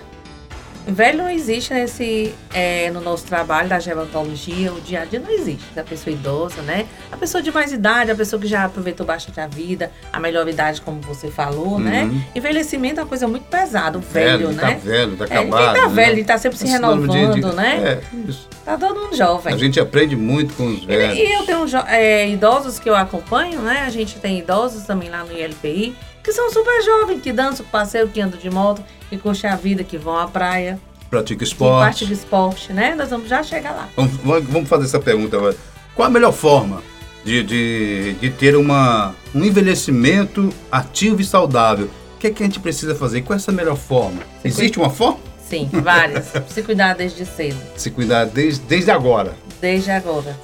Velho 0.85 1.17
não 1.17 1.29
existe 1.29 1.73
nesse, 1.73 2.33
é, 2.53 2.89
no 2.91 2.99
nosso 2.99 3.25
trabalho 3.25 3.69
da 3.69 3.79
gerontologia, 3.79 4.73
o 4.73 4.81
dia 4.81 5.01
a 5.01 5.05
dia 5.05 5.19
não 5.19 5.29
existe. 5.29 5.63
A 5.79 5.83
pessoa 5.83 6.13
idosa, 6.13 6.61
né? 6.61 6.85
A 7.11 7.17
pessoa 7.17 7.41
de 7.41 7.51
mais 7.51 7.71
idade, 7.71 8.11
a 8.11 8.15
pessoa 8.15 8.39
que 8.41 8.47
já 8.47 8.65
aproveitou 8.65 9.05
bastante 9.05 9.39
a 9.39 9.47
vida, 9.47 9.91
a 10.11 10.19
melhor 10.19 10.47
idade, 10.47 10.81
como 10.81 10.99
você 11.01 11.31
falou, 11.31 11.79
né? 11.79 12.03
uhum. 12.03 12.13
né? 12.13 12.27
Envelhecimento 12.35 12.99
é 12.99 13.03
uma 13.03 13.09
coisa 13.09 13.27
muito 13.27 13.45
pesada, 13.45 13.97
o 13.97 14.01
velho, 14.01 14.47
velho 14.47 14.59
tá 14.59 14.67
né? 14.67 14.73
Tá 14.73 14.79
velho, 14.79 15.15
tá 15.15 15.25
acabado. 15.25 15.77
É, 15.77 15.81
tá 15.81 15.87
velho, 15.87 16.11
ele 16.11 16.23
tá 16.23 16.37
sempre 16.37 16.57
se 16.57 16.67
renovando, 16.67 17.33
de, 17.33 17.41
de, 17.41 17.55
né? 17.55 18.01
É, 18.03 18.29
isso. 18.29 18.49
Tá 18.65 18.77
todo 18.77 18.99
mundo 18.99 19.15
jovem. 19.15 19.53
A 19.53 19.57
gente 19.57 19.79
aprende 19.79 20.15
muito 20.15 20.53
com 20.55 20.67
os 20.67 20.83
velhos. 20.83 21.17
E, 21.17 21.21
e 21.21 21.33
eu 21.33 21.43
tenho 21.43 21.65
é, 21.87 22.29
idosos 22.29 22.79
que 22.79 22.89
eu 22.89 22.95
acompanho, 22.95 23.61
né? 23.61 23.83
A 23.85 23.89
gente 23.89 24.19
tem 24.19 24.39
idosos 24.39 24.83
também 24.83 25.09
lá 25.09 25.23
no 25.23 25.31
ILPI 25.31 25.95
que 26.23 26.31
são 26.31 26.49
super 26.51 26.81
jovens, 26.83 27.21
que 27.21 27.31
dançam, 27.33 27.65
passeio, 27.65 28.07
que 28.07 28.21
andam 28.21 28.39
de 28.39 28.49
moto, 28.49 28.81
que 29.09 29.17
curtem 29.17 29.49
a 29.49 29.55
vida, 29.55 29.83
que 29.83 29.97
vão 29.97 30.17
à 30.17 30.27
praia. 30.27 30.79
Pratica 31.09 31.43
esporte. 31.43 31.83
pratica 31.83 32.13
esporte, 32.13 32.73
né? 32.73 32.95
Nós 32.95 33.09
vamos 33.09 33.27
já 33.29 33.43
chegar 33.43 33.71
lá. 33.71 33.89
Vamos, 33.95 34.13
vamos- 34.47 34.67
fazer 34.69 34.85
essa 34.85 34.99
pergunta 34.99 35.37
agora. 35.37 35.55
Qual 35.93 36.07
a 36.07 36.09
melhor 36.09 36.31
forma 36.31 36.81
de, 37.23 37.43
de, 37.43 38.13
de 38.19 38.29
ter 38.31 38.55
uma, 38.55 39.13
um 39.35 39.43
envelhecimento 39.43 40.49
ativo 40.71 41.21
e 41.21 41.25
saudável? 41.25 41.89
O 42.15 42.19
que 42.19 42.27
é 42.27 42.29
que 42.31 42.41
a 42.41 42.45
gente 42.45 42.59
precisa 42.59 42.95
fazer? 42.95 43.21
Qual 43.21 43.35
é 43.35 43.37
essa 43.39 43.51
melhor 43.51 43.75
forma? 43.75 44.21
Existe 44.43 44.79
uma 44.79 44.89
forma? 44.89 45.19
Sim, 45.47 45.69
várias. 45.71 46.31
Se 46.47 46.63
cuidar 46.63 46.95
desde 46.95 47.25
cedo, 47.25 47.59
Se 47.75 47.91
cuidar 47.91 48.25
desde, 48.25 48.61
desde 48.61 48.89
agora. 48.89 49.35
desde 49.61 49.91
agora. 49.91 50.35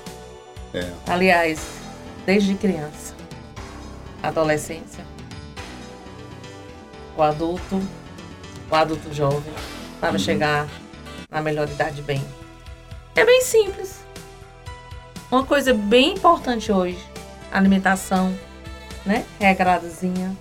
É. 0.71 0.86
Aliás, 1.07 1.59
desde 2.27 2.53
criança, 2.53 3.15
adolescência, 4.21 4.98
o 7.19 7.23
adulto, 7.23 7.81
o 8.71 8.75
adulto 8.75 9.13
jovem, 9.13 9.53
para 9.99 10.17
chegar 10.17 10.67
na 11.29 11.41
melhor 11.41 11.67
idade 11.67 12.01
bem. 12.01 12.23
É 13.15 13.25
bem 13.25 13.41
simples. 13.41 13.99
Uma 15.29 15.45
coisa 15.45 15.73
bem 15.73 16.13
importante 16.13 16.71
hoje, 16.71 17.03
alimentação, 17.51 18.33
né? 19.05 19.25
Regradazinha. 19.39 20.35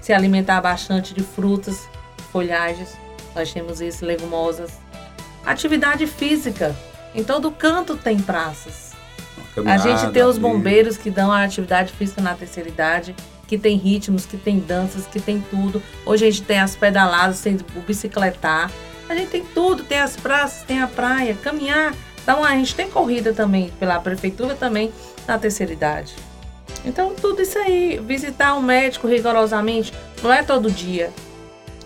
Se 0.00 0.12
alimentar 0.12 0.60
bastante 0.60 1.12
de 1.12 1.22
frutas, 1.22 1.88
folhagens, 2.30 2.96
nós 3.34 3.52
temos 3.52 3.80
isso, 3.80 4.04
legumosas. 4.04 4.78
Atividade 5.44 6.06
física. 6.06 6.74
Em 7.14 7.22
todo 7.22 7.50
canto 7.50 7.96
tem 7.96 8.18
praças. 8.18 8.92
A 9.66 9.76
gente 9.76 10.12
tem 10.12 10.22
os 10.22 10.38
bombeiros 10.38 10.96
que 10.96 11.10
dão 11.10 11.30
a 11.30 11.42
atividade 11.42 11.92
física 11.92 12.22
na 12.22 12.34
terceira 12.34 12.68
idade, 12.68 13.14
que 13.46 13.58
tem 13.58 13.76
ritmos, 13.76 14.26
que 14.26 14.36
tem 14.36 14.58
danças, 14.58 15.06
que 15.06 15.20
tem 15.20 15.40
tudo. 15.50 15.82
Hoje 16.06 16.26
a 16.26 16.30
gente 16.30 16.42
tem 16.42 16.58
as 16.58 16.74
pedaladas, 16.74 17.40
tem 17.40 17.58
o 17.76 17.80
bicicletar. 17.80 18.70
A 19.08 19.14
gente 19.14 19.30
tem 19.30 19.44
tudo, 19.44 19.84
tem 19.84 19.98
as 19.98 20.16
praças, 20.16 20.62
tem 20.62 20.80
a 20.80 20.86
praia, 20.86 21.34
caminhar. 21.34 21.94
Então 22.22 22.42
a 22.44 22.50
gente 22.52 22.74
tem 22.74 22.88
corrida 22.88 23.32
também 23.32 23.70
pela 23.78 23.98
prefeitura 24.00 24.54
também 24.54 24.92
na 25.26 25.38
terceira 25.38 25.72
idade. 25.72 26.14
Então 26.84 27.14
tudo 27.14 27.42
isso 27.42 27.58
aí, 27.58 28.00
visitar 28.04 28.54
um 28.54 28.62
médico 28.62 29.06
rigorosamente, 29.06 29.92
não 30.22 30.32
é 30.32 30.42
todo 30.42 30.70
dia, 30.70 31.12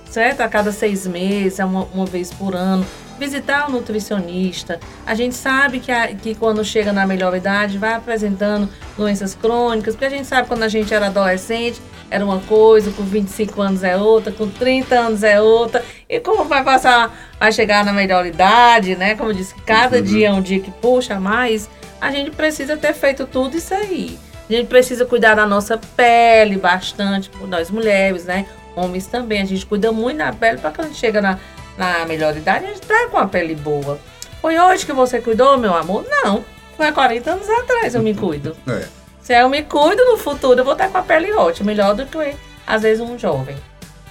certo? 0.08 0.42
A 0.42 0.48
cada 0.48 0.72
seis 0.72 1.06
meses, 1.06 1.58
é 1.58 1.64
uma, 1.64 1.84
uma 1.92 2.06
vez 2.06 2.32
por 2.32 2.54
ano. 2.54 2.86
Visitar 3.18 3.68
o 3.68 3.72
nutricionista. 3.72 4.78
A 5.06 5.14
gente 5.14 5.34
sabe 5.34 5.80
que, 5.80 5.90
a- 5.90 6.08
que 6.14 6.34
quando 6.34 6.62
chega 6.64 6.92
na 6.92 7.06
melhor 7.06 7.34
idade 7.34 7.78
vai 7.78 7.94
apresentando 7.94 8.68
doenças 8.96 9.34
crônicas, 9.34 9.94
porque 9.94 10.04
a 10.04 10.10
gente 10.10 10.26
sabe 10.26 10.46
quando 10.48 10.62
a 10.62 10.68
gente 10.68 10.92
era 10.92 11.06
adolescente 11.06 11.80
era 12.08 12.24
uma 12.24 12.38
coisa, 12.40 12.92
com 12.92 13.02
25 13.02 13.60
anos 13.60 13.82
é 13.82 13.96
outra, 13.96 14.30
com 14.30 14.48
30 14.48 14.94
anos 14.94 15.24
é 15.24 15.40
outra. 15.40 15.84
E 16.08 16.20
como 16.20 16.44
vai 16.44 16.62
passar, 16.62 17.12
vai 17.40 17.50
chegar 17.50 17.84
na 17.84 17.92
melhor 17.92 18.24
idade, 18.24 18.94
né? 18.94 19.16
Como 19.16 19.30
eu 19.30 19.34
disse, 19.34 19.54
cada 19.66 19.96
Uhum. 19.96 20.02
dia 20.04 20.28
é 20.28 20.32
um 20.32 20.40
dia 20.40 20.60
que 20.60 20.70
puxa 20.70 21.18
mais, 21.18 21.68
a 22.00 22.12
gente 22.12 22.30
precisa 22.30 22.76
ter 22.76 22.92
feito 22.94 23.26
tudo 23.26 23.56
isso 23.56 23.74
aí. 23.74 24.16
A 24.48 24.52
gente 24.52 24.68
precisa 24.68 25.04
cuidar 25.04 25.34
da 25.34 25.44
nossa 25.44 25.76
pele 25.96 26.56
bastante, 26.56 27.28
nós 27.48 27.72
mulheres, 27.72 28.24
né? 28.26 28.46
Homens 28.76 29.06
também, 29.08 29.42
a 29.42 29.44
gente 29.44 29.66
cuida 29.66 29.90
muito 29.90 30.18
da 30.18 30.32
pele 30.32 30.58
para 30.58 30.70
quando 30.70 30.94
chega 30.94 31.20
na, 31.20 31.40
na 31.76 32.04
melhor 32.06 32.36
idade, 32.36 32.64
a 32.64 32.68
gente 32.68 32.80
tá 32.82 33.08
com 33.10 33.18
a 33.18 33.26
pele 33.26 33.54
boa. 33.54 33.98
Foi 34.40 34.58
hoje 34.58 34.84
que 34.86 34.92
você 34.92 35.20
cuidou, 35.20 35.56
meu 35.58 35.74
amor? 35.74 36.04
Não. 36.08 36.44
Foi 36.76 36.86
há 36.86 36.92
40 36.92 37.30
anos 37.30 37.48
atrás 37.48 37.94
eu 37.94 38.02
me 38.02 38.14
cuido. 38.14 38.56
É, 38.68 38.84
Se 39.22 39.34
eu 39.34 39.48
me 39.48 39.62
cuido, 39.62 40.04
no 40.04 40.16
futuro 40.18 40.60
eu 40.60 40.64
vou 40.64 40.74
estar 40.74 40.88
com 40.88 40.98
a 40.98 41.02
pele 41.02 41.32
ótima, 41.32 41.66
melhor 41.66 41.94
do 41.94 42.06
que, 42.06 42.34
às 42.66 42.82
vezes, 42.82 43.00
um 43.02 43.18
jovem. 43.18 43.56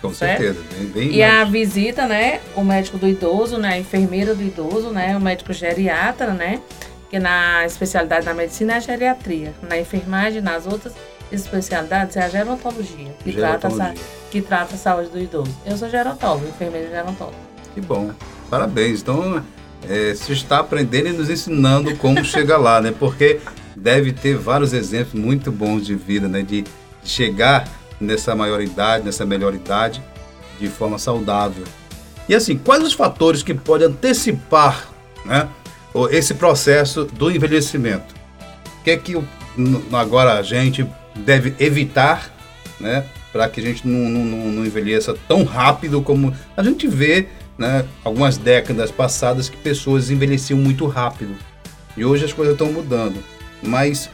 com 0.02 0.14
Certo? 0.14 0.42
certeza. 0.42 0.66
Bem, 0.78 0.88
bem 0.88 1.12
E 1.14 1.24
a 1.24 1.32
mais- 1.38 1.50
visita, 1.50 2.06
né? 2.06 2.40
O 2.56 2.64
médico 2.64 2.98
do 2.98 3.08
idoso, 3.08 3.58
né? 3.58 3.70
A 3.74 3.78
enfermeira 3.80 4.36
do 4.36 4.44
idoso, 4.44 4.90
né? 4.90 5.16
O 5.18 5.20
médico 5.22 5.52
geriatra, 5.54 6.32
né? 6.34 6.60
Que 7.10 7.18
na 7.20 7.66
especialidade 7.66 8.26
da 8.26 8.34
medicina 8.34 8.74
é 8.74 8.78
a 8.78 8.80
geriatria. 8.80 9.54
Na 9.68 9.80
enfermagem, 9.80 10.42
nas 10.42 10.68
outras 10.68 10.94
especialidades, 11.32 12.16
é 12.18 12.24
a 12.24 12.30
gerontologia, 12.30 13.14
que, 13.24 13.32
Trata, 13.34 13.68
a, 13.68 13.70
Gerontologia. 13.70 14.04
que 14.32 14.42
trata 14.42 14.76
a 14.76 14.78
saúde 14.78 15.10
do 15.10 15.20
idoso. 15.20 15.56
Eu 15.66 15.78
sou 15.78 15.90
gerontólogo, 15.90 16.48
enfermeira 16.48 16.90
gerontóloga. 16.90 17.38
Que 17.76 17.82
bom. 17.82 18.12
Parabéns. 18.50 19.02
Então, 19.02 19.44
é, 19.88 20.16
você 20.16 20.34
está 20.34 20.60
aprendendo 20.60 21.10
e 21.10 21.12
nos 21.14 21.30
ensinando 21.30 21.96
como 21.98 22.24
chegar 22.26 22.58
lá, 22.58 22.82
né? 22.82 22.92
Porque 22.98 23.40
deve 23.76 24.12
ter 24.12 24.36
vários 24.36 24.74
exemplos 24.74 25.14
muito 25.22 25.52
bons 25.52 25.86
de 25.86 25.94
vida, 25.94 26.28
né? 26.28 26.42
De, 26.42 26.64
chegar 27.04 27.68
nessa 28.02 28.36
maioridade, 28.36 29.06
nessa 29.06 29.28
melhor 29.28 29.54
idade, 29.54 30.02
de 30.60 30.68
forma 30.68 30.98
saudável. 30.98 31.64
E 32.28 32.34
assim, 32.34 32.58
quais 32.58 32.82
os 32.84 32.94
fatores 32.94 33.44
que 33.44 33.54
podem 33.54 33.88
antecipar, 33.88 34.90
né? 35.24 35.48
Esse 36.10 36.34
processo 36.34 37.06
do 37.06 37.30
envelhecimento? 37.30 38.16
O 38.80 38.84
que 38.84 38.90
é 38.92 38.98
que 38.98 39.16
agora 39.94 40.34
a 40.34 40.42
gente 40.42 40.86
deve 41.16 41.54
evitar, 41.60 42.34
né? 42.80 43.06
Para 43.32 43.48
que 43.50 43.60
a 43.60 43.64
gente 43.64 43.88
não, 43.88 44.10
não- 44.10 44.52
não 44.52 44.66
envelheça 44.66 45.16
tão 45.28 45.44
rápido 45.44 46.02
como 46.02 46.34
a 46.58 46.64
gente 46.64 46.88
vê, 46.88 47.28
né? 47.58 47.88
Algumas 48.04 48.38
décadas 48.38 48.92
passadas 48.92 49.50
que 49.50 49.58
pessoas 49.58 50.10
envelheciam 50.10 50.58
muito 50.58 50.86
rápido. 50.88 51.36
E 51.96 52.04
hoje 52.04 52.26
as 52.26 52.34
coisas 52.34 52.54
estão 52.54 52.72
mudando. 52.72 53.24
Mas 53.62 54.10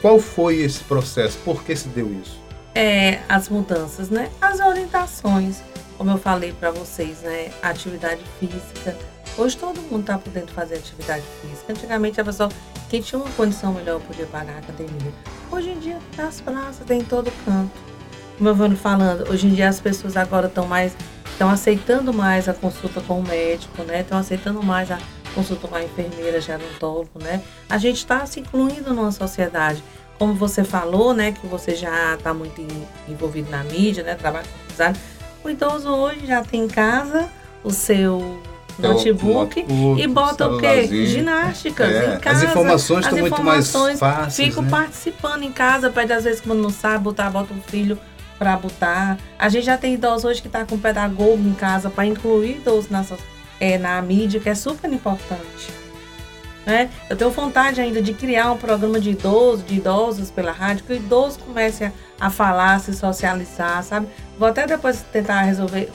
qual 0.00 0.18
foi 0.18 0.56
esse 0.56 0.80
processo? 0.84 1.38
Por 1.44 1.62
que 1.62 1.74
se 1.74 1.88
deu 1.88 2.10
isso? 2.22 2.40
É, 2.74 3.20
as 3.28 3.48
mudanças, 3.48 4.10
né? 4.10 4.30
As 4.40 4.60
orientações, 4.60 5.62
como 5.96 6.10
eu 6.10 6.18
falei 6.18 6.52
para 6.52 6.70
vocês, 6.70 7.22
né? 7.22 7.50
A 7.62 7.70
atividade 7.70 8.20
física. 8.38 8.96
Hoje 9.38 9.56
todo 9.56 9.80
mundo 9.82 10.00
está 10.00 10.18
podendo 10.18 10.50
fazer 10.52 10.76
atividade 10.76 11.24
física. 11.40 11.72
Antigamente 11.72 12.20
a 12.20 12.24
pessoa, 12.24 12.50
quem 12.88 13.00
tinha 13.00 13.18
uma 13.18 13.30
condição 13.32 13.72
melhor 13.72 14.00
podia 14.00 14.26
pagar 14.26 14.56
a 14.56 14.58
academia. 14.58 15.12
Hoje 15.50 15.70
em 15.70 15.78
dia, 15.78 15.98
nas 16.16 16.40
praças, 16.40 16.86
tem 16.86 17.00
em 17.00 17.04
todo 17.04 17.30
canto. 17.44 17.70
Como 18.36 18.50
eu 18.50 18.54
vou 18.54 18.70
falando, 18.76 19.30
hoje 19.30 19.46
em 19.46 19.54
dia 19.54 19.68
as 19.68 19.80
pessoas 19.80 20.16
agora 20.16 20.46
estão 20.46 20.66
mais, 20.66 20.94
estão 21.36 21.50
aceitando 21.50 22.14
mais 22.14 22.48
a 22.48 22.54
consulta 22.54 23.02
com 23.02 23.20
o 23.20 23.22
médico, 23.22 23.82
né? 23.82 24.00
Estão 24.00 24.16
aceitando 24.16 24.62
mais 24.62 24.90
a 24.90 24.98
consulta 25.34 25.68
com 25.68 25.74
a 25.74 25.82
enfermeira, 25.84 26.40
gerontólogo, 26.40 27.10
né? 27.22 27.42
A 27.68 27.76
gente 27.76 27.98
está 27.98 28.24
se 28.24 28.40
incluindo 28.40 28.94
numa 28.94 29.12
sociedade 29.12 29.84
como 30.18 30.32
você 30.32 30.64
falou, 30.64 31.12
né, 31.12 31.32
que 31.32 31.46
você 31.46 31.74
já 31.74 32.14
está 32.14 32.32
muito 32.32 32.66
envolvido 33.06 33.50
na 33.50 33.62
mídia, 33.62 34.02
né, 34.02 34.14
trabalha 34.14 34.46
com. 34.46 34.94
O 35.46 35.50
idoso 35.50 35.90
hoje 35.90 36.26
já 36.26 36.42
tem 36.42 36.64
em 36.64 36.68
casa 36.68 37.28
o 37.62 37.70
seu 37.70 38.40
notebook 38.78 39.62
notebook, 39.62 40.00
e 40.02 40.06
bota 40.06 40.48
o 40.48 40.58
quê? 40.58 41.06
Ginásticas 41.06 41.90
É, 41.90 42.14
em 42.14 42.18
casa. 42.18 42.44
as 42.44 42.50
informações 42.50 43.04
estão 43.04 43.18
muito 43.18 43.42
mais 43.42 43.70
fáceis. 43.98 44.34
Fico 44.34 44.62
né? 44.62 44.70
participando 44.70 45.42
em 45.42 45.52
casa, 45.52 45.90
pede 45.90 46.14
às 46.14 46.24
vezes 46.24 46.40
quando 46.40 46.62
não 46.62 46.70
sabe 46.70 47.04
botar, 47.04 47.30
bota 47.30 47.52
um 47.52 47.60
filho 47.60 47.98
para 48.38 48.56
botar. 48.56 49.18
A 49.38 49.48
gente 49.48 49.64
já 49.64 49.76
tem 49.76 49.94
idoso 49.94 50.28
hoje 50.28 50.40
que 50.40 50.48
está 50.48 50.64
com 50.64 50.78
pedagogo 50.78 51.42
em 51.46 51.54
casa 51.54 51.90
para 51.90 52.06
incluir 52.06 52.56
idoso 52.56 52.88
na, 52.90 53.04
é, 53.60 53.78
na 53.78 54.00
mídia, 54.02 54.40
que 54.40 54.48
é 54.48 54.54
super 54.54 54.92
importante. 54.92 55.70
Né? 56.66 56.90
Eu 57.08 57.16
tenho 57.16 57.30
vontade 57.30 57.80
ainda 57.80 58.02
de 58.02 58.12
criar 58.12 58.50
um 58.50 58.58
programa 58.58 59.00
de 59.00 59.10
idosos, 59.10 59.64
de 59.64 59.76
idosos 59.76 60.30
pela 60.32 60.50
rádio, 60.50 60.84
que 60.84 60.92
o 60.92 60.96
idoso 60.96 61.38
comece 61.38 61.84
a, 61.84 61.92
a 62.20 62.28
falar, 62.28 62.80
se 62.80 62.92
socializar, 62.92 63.84
sabe? 63.84 64.08
Vou 64.36 64.48
até 64.48 64.66
depois 64.66 65.04
tentar 65.12 65.42
resolver 65.42 65.88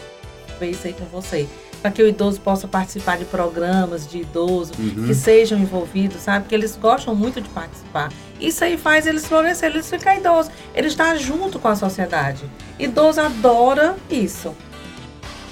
ver 0.59 0.69
isso 0.69 0.87
aí 0.87 0.93
com 0.93 1.05
você. 1.05 1.49
Para 1.81 1.89
que 1.91 2.03
o 2.03 2.07
idoso 2.07 2.39
possa 2.41 2.67
participar 2.67 3.17
de 3.17 3.25
programas 3.25 4.07
de 4.07 4.19
idoso, 4.19 4.71
Uhum. 4.77 5.07
que 5.07 5.15
sejam 5.15 5.57
envolvidos, 5.57 6.21
sabe? 6.21 6.41
Porque 6.41 6.53
eles 6.55 6.77
gostam 6.79 7.15
muito 7.15 7.41
de 7.41 7.49
participar. 7.49 8.09
Isso 8.39 8.63
aí 8.63 8.77
faz 8.77 9.07
eles 9.07 9.25
florescer, 9.25 9.69
eles 9.69 9.89
ficam 9.89 10.15
idosos. 10.15 10.51
Eles 10.75 10.91
estão 10.91 11.17
junto 11.17 11.57
com 11.59 11.67
a 11.67 11.75
sociedade. 11.75 12.43
Idoso 12.79 13.19
adora 13.21 13.95
isso. 14.09 14.55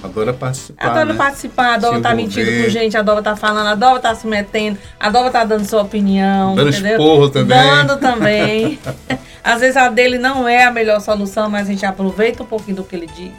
Adora 0.01 0.31
participar. 0.33 0.87
Adora 0.91 1.05
né? 1.07 1.13
participar, 1.15 1.73
adora 1.73 1.97
estar 1.97 2.15
mentindo 2.15 2.41
envolver. 2.49 2.63
com 2.63 2.69
gente, 2.69 2.95
adora 2.95 3.19
estar 3.19 3.35
falando, 3.35 3.67
adora 3.67 3.97
estar 3.97 4.15
se 4.15 4.25
metendo, 4.27 4.79
adora 4.97 5.27
estar 5.27 5.43
dando 5.43 5.65
sua 5.65 5.81
opinião. 5.81 6.55
Dando 6.55 6.69
entendeu? 6.69 6.91
esporro 6.91 7.29
também. 7.29 7.57
Dando 7.57 7.97
também. 7.97 8.79
Às 9.43 9.59
vezes 9.61 9.75
a 9.75 9.89
dele 9.89 10.17
não 10.17 10.47
é 10.47 10.63
a 10.63 10.71
melhor 10.71 11.01
solução, 11.01 11.49
mas 11.49 11.67
a 11.67 11.71
gente 11.71 11.85
aproveita 11.85 12.43
um 12.43 12.45
pouquinho 12.45 12.77
do 12.77 12.83
que 12.83 12.95
ele 12.95 13.07
diz. 13.07 13.33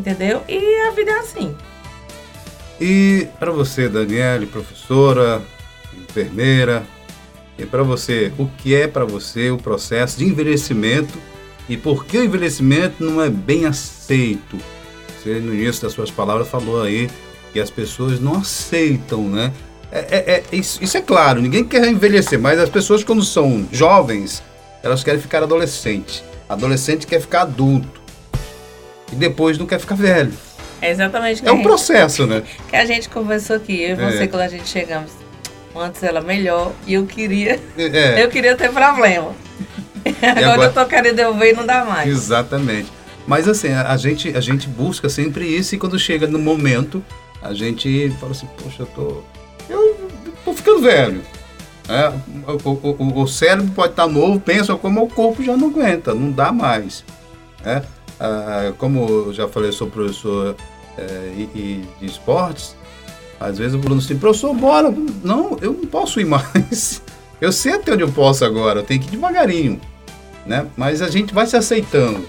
Entendeu? 0.00 0.42
E 0.48 0.80
a 0.88 0.92
vida 0.92 1.10
é 1.10 1.18
assim. 1.18 1.54
E 2.80 3.28
para 3.38 3.52
você, 3.52 3.86
Daniele, 3.86 4.46
professora, 4.46 5.42
enfermeira, 5.94 6.86
e 7.58 7.66
para 7.66 7.82
você, 7.82 8.32
o 8.38 8.46
que 8.46 8.74
é 8.74 8.88
para 8.88 9.04
você 9.04 9.50
o 9.50 9.58
processo 9.58 10.16
de 10.18 10.24
envelhecimento 10.24 11.18
e 11.68 11.76
por 11.76 12.06
que 12.06 12.16
o 12.16 12.24
envelhecimento 12.24 13.04
não 13.04 13.20
é 13.22 13.28
bem 13.28 13.66
aceito? 13.66 14.56
Você, 15.22 15.34
no 15.34 15.52
início 15.52 15.82
das 15.82 15.92
suas 15.92 16.10
palavras, 16.10 16.48
falou 16.48 16.82
aí 16.82 17.10
que 17.52 17.60
as 17.60 17.68
pessoas 17.70 18.18
não 18.18 18.36
aceitam, 18.36 19.24
né? 19.24 19.52
É, 19.92 19.98
é- 19.98 20.30
é- 20.52 20.56
isso, 20.56 20.82
isso 20.82 20.96
é 20.96 21.02
claro, 21.02 21.42
ninguém 21.42 21.62
quer 21.62 21.86
envelhecer, 21.86 22.38
mas 22.38 22.58
as 22.58 22.70
pessoas, 22.70 23.04
quando 23.04 23.22
são 23.22 23.68
jovens, 23.70 24.42
elas 24.82 25.04
querem 25.04 25.20
ficar 25.20 25.42
adolescentes. 25.42 26.24
Adolescente 26.48 27.06
quer 27.06 27.20
ficar 27.20 27.42
adulto. 27.42 27.99
E 29.12 29.16
depois 29.16 29.58
não 29.58 29.66
quer 29.66 29.78
ficar 29.80 29.94
velho. 29.94 30.32
É 30.82 30.90
exatamente 30.90 31.40
o 31.40 31.42
que 31.42 31.48
É 31.48 31.52
um 31.52 31.56
gente- 31.56 31.64
processo, 31.66 32.26
né? 32.26 32.42
que 32.68 32.76
a 32.76 32.84
gente 32.86 33.08
conversou 33.08 33.56
aqui. 33.56 33.80
Eu 33.82 33.90
e 33.90 33.94
você, 33.96 34.22
É. 34.24 34.26
quando 34.26 34.42
a 34.42 34.48
gente 34.48 34.68
chegamos. 34.68 35.10
Antes 35.74 36.02
era 36.02 36.20
melhor 36.20 36.72
e 36.86 36.94
eu 36.94 37.06
queria, 37.06 37.60
É, 37.78 38.22
eu 38.24 38.28
queria 38.28 38.56
ter 38.56 38.70
problema. 38.70 39.32
Agora, 40.22 40.52
agora- 40.54 40.62
eu 40.68 40.72
tô 40.72 40.86
querendo 40.86 41.14
devolver 41.16 41.52
e 41.52 41.56
não 41.56 41.66
dá 41.66 41.84
mais. 41.84 42.08
exatamente. 42.08 42.88
Mas 43.26 43.46
assim, 43.46 43.68
a, 43.72 43.92
a 43.92 43.96
gente, 43.96 44.34
a 44.36 44.40
gente 44.40 44.66
busca 44.66 45.08
sempre 45.08 45.44
isso 45.46 45.74
e 45.74 45.78
quando 45.78 45.98
chega 45.98 46.26
no 46.26 46.38
momento, 46.38 47.04
a 47.42 47.52
gente 47.52 48.10
fala 48.18 48.32
assim, 48.32 48.48
poxa, 48.62 48.82
eu 48.82 48.86
tô. 48.86 49.22
Eu 49.68 49.96
tô 50.44 50.52
ficando 50.54 50.80
velho. 50.80 51.22
É, 51.88 52.08
o, 52.64 52.70
o- 52.70 52.96
o- 52.98 53.22
o 53.22 53.26
cérebro 53.28 53.70
pode 53.74 53.92
estar 53.92 54.06
novo, 54.06 54.40
pensa 54.40 54.74
como 54.76 55.02
o 55.02 55.08
corpo 55.08 55.42
já 55.44 55.56
não 55.56 55.68
aguenta, 55.68 56.14
não 56.14 56.32
dá 56.32 56.50
mais. 56.50 57.04
né? 57.64 57.82
Ah, 58.20 58.72
como 58.78 59.08
eu 59.08 59.32
já 59.32 59.48
falei, 59.48 59.70
eu 59.70 59.72
sou 59.72 59.88
professor 59.88 60.54
eh, 60.98 61.32
e- 61.36 61.58
e 61.58 61.84
de 62.00 62.06
esportes, 62.06 62.76
às 63.40 63.56
vezes 63.58 63.74
o 63.74 63.78
Bruno 63.78 64.00
assim, 64.00 64.18
professor, 64.18 64.52
bora. 64.54 64.92
Não, 65.24 65.56
eu 65.62 65.72
não 65.72 65.86
posso 65.86 66.20
ir 66.20 66.26
mais. 66.26 67.02
Eu 67.40 67.50
sei 67.52 67.72
até 67.72 67.94
onde 67.94 68.02
eu 68.02 68.12
posso 68.12 68.44
agora, 68.44 68.80
eu 68.80 68.82
tenho 68.84 69.00
que 69.00 69.06
ir 69.08 69.12
devagarinho. 69.12 69.80
Né? 70.44 70.66
Mas 70.76 71.00
a 71.00 71.08
gente 71.08 71.32
vai 71.32 71.46
se 71.46 71.56
aceitando. 71.56 72.28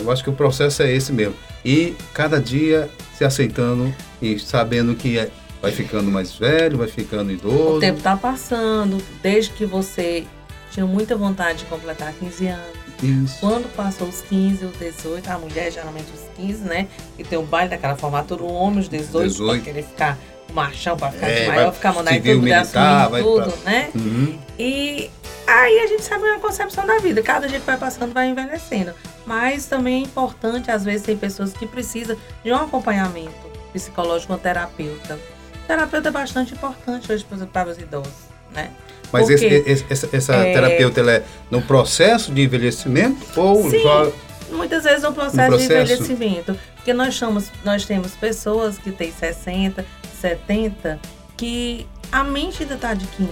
Eu 0.00 0.10
acho 0.10 0.24
que 0.24 0.30
o 0.30 0.32
processo 0.32 0.82
é 0.82 0.90
esse 0.90 1.12
mesmo. 1.12 1.34
E 1.62 1.94
cada 2.14 2.40
dia 2.40 2.88
se 3.14 3.24
aceitando 3.26 3.94
e 4.22 4.38
sabendo 4.38 4.94
que 4.94 5.18
é- 5.18 5.28
vai 5.60 5.70
ficando 5.70 6.10
mais 6.10 6.32
velho, 6.34 6.78
vai 6.78 6.88
ficando 6.88 7.30
idoso. 7.30 7.76
O 7.76 7.80
tempo 7.80 8.00
tá 8.00 8.16
passando, 8.16 8.96
desde 9.22 9.50
que 9.50 9.66
você 9.66 10.24
tinha 10.70 10.86
muita 10.86 11.14
vontade 11.14 11.58
de 11.58 11.64
completar 11.66 12.10
15 12.14 12.46
anos. 12.46 12.78
Isso. 13.02 13.38
Quando 13.40 13.68
passou 13.74 14.08
os 14.08 14.20
15, 14.22 14.64
os 14.66 14.76
18, 14.78 15.28
a 15.30 15.38
mulher 15.38 15.70
geralmente 15.72 16.06
os 16.14 16.22
15, 16.36 16.62
né? 16.64 16.88
E 17.18 17.24
tem 17.24 17.38
o 17.38 17.42
baile 17.42 17.70
daquela 17.70 17.96
formatura, 17.96 18.42
o 18.42 18.52
homem 18.52 18.78
os 18.80 18.88
18, 18.88 19.28
18. 19.28 19.46
pode 19.50 19.60
querer 19.62 19.82
ficar 19.84 20.18
machão 20.52 20.96
pra 20.96 21.10
ficar 21.10 21.28
É, 21.28 21.40
de 21.42 21.46
maior, 21.48 21.64
vai 21.64 21.72
ficar 21.72 21.92
mandar 21.94 22.12
em 22.12 22.20
tudo, 22.22 22.42
militar, 22.42 23.08
vai 23.08 23.22
tudo, 23.22 23.50
pra- 23.52 23.70
né? 23.70 23.90
Uhum. 23.94 24.38
E 24.58 25.10
aí 25.46 25.78
a 25.80 25.86
gente 25.86 26.02
sabe 26.04 26.28
a 26.28 26.38
concepção 26.38 26.86
da 26.86 26.98
vida. 26.98 27.22
Cada 27.22 27.48
dia 27.48 27.58
que 27.58 27.64
vai 27.66 27.78
passando, 27.78 28.12
vai 28.12 28.28
envelhecendo. 28.28 28.92
Mas 29.26 29.64
também 29.66 30.02
é 30.02 30.04
importante, 30.04 30.70
às 30.70 30.84
vezes, 30.84 31.02
tem 31.06 31.16
pessoas 31.16 31.52
que 31.54 31.66
precisam 31.66 32.16
de 32.44 32.52
um 32.52 32.56
acompanhamento 32.56 33.32
psicológico, 33.72 34.34
um 34.34 34.38
terapeuta. 34.38 35.18
O 35.64 35.66
terapeuta 35.66 36.08
é 36.08 36.12
bastante 36.12 36.52
importante 36.52 37.10
hoje 37.10 37.24
para- 37.24 37.46
para 37.46 37.70
os 37.70 37.78
idosos, 37.78 38.12
né? 38.54 38.70
Mas 39.12 39.28
esse- 39.28 39.44
esse- 39.46 39.84
essa, 39.90 40.08
essa 40.12 40.34
É. 40.36 40.52
terapeuta 40.54 41.00
ela 41.00 41.12
é 41.12 41.22
no 41.50 41.60
processo 41.62 42.32
de 42.32 42.42
envelhecimento 42.42 43.18
ou 43.36 43.70
Sim. 43.70 43.82
só 43.82 44.10
Muitas 44.50 44.84
vezes 44.84 45.02
no 45.02 45.12
processo, 45.14 45.50
No 45.50 45.58
de 45.58 45.66
processo. 45.66 45.92
envelhecimento. 46.02 46.58
Porque 46.76 46.92
nós, 46.92 47.14
chamamos, 47.14 47.46
nós 47.64 47.86
temos 47.86 48.12
pessoas 48.12 48.76
que 48.76 48.90
têm 48.92 49.10
60, 49.10 49.84
70, 50.20 50.98
que 51.38 51.86
a 52.10 52.22
mente 52.22 52.62
ainda 52.62 52.74
está 52.74 52.92
de 52.92 53.06
15. 53.06 53.30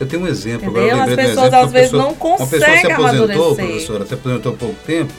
Eu 0.00 0.06
tenho 0.08 0.22
um 0.22 0.26
exemplo, 0.26 0.64
Entendeu? 0.70 0.82
agora 0.82 0.96
eu 0.96 1.02
As 1.02 1.08
lembrei 1.08 1.26
de 1.26 1.30
um 1.30 1.34
pessoas 1.34 1.46
exemplo. 1.52 1.66
às 1.66 1.72
vezes 1.72 1.92
uma 1.92 2.02
não 2.02 2.14
pessoa, 2.14 2.28
uma 2.36 2.46
pessoa 2.46 2.60
se 2.60 2.66
conseguem 2.76 2.92
aposentou, 2.92 3.24
amadurecer. 3.24 3.66
professora, 3.66 4.06
se 4.06 4.14
aposentou 4.14 4.52
há 4.52 4.56
pouco 4.56 4.74
tempo, 4.86 5.12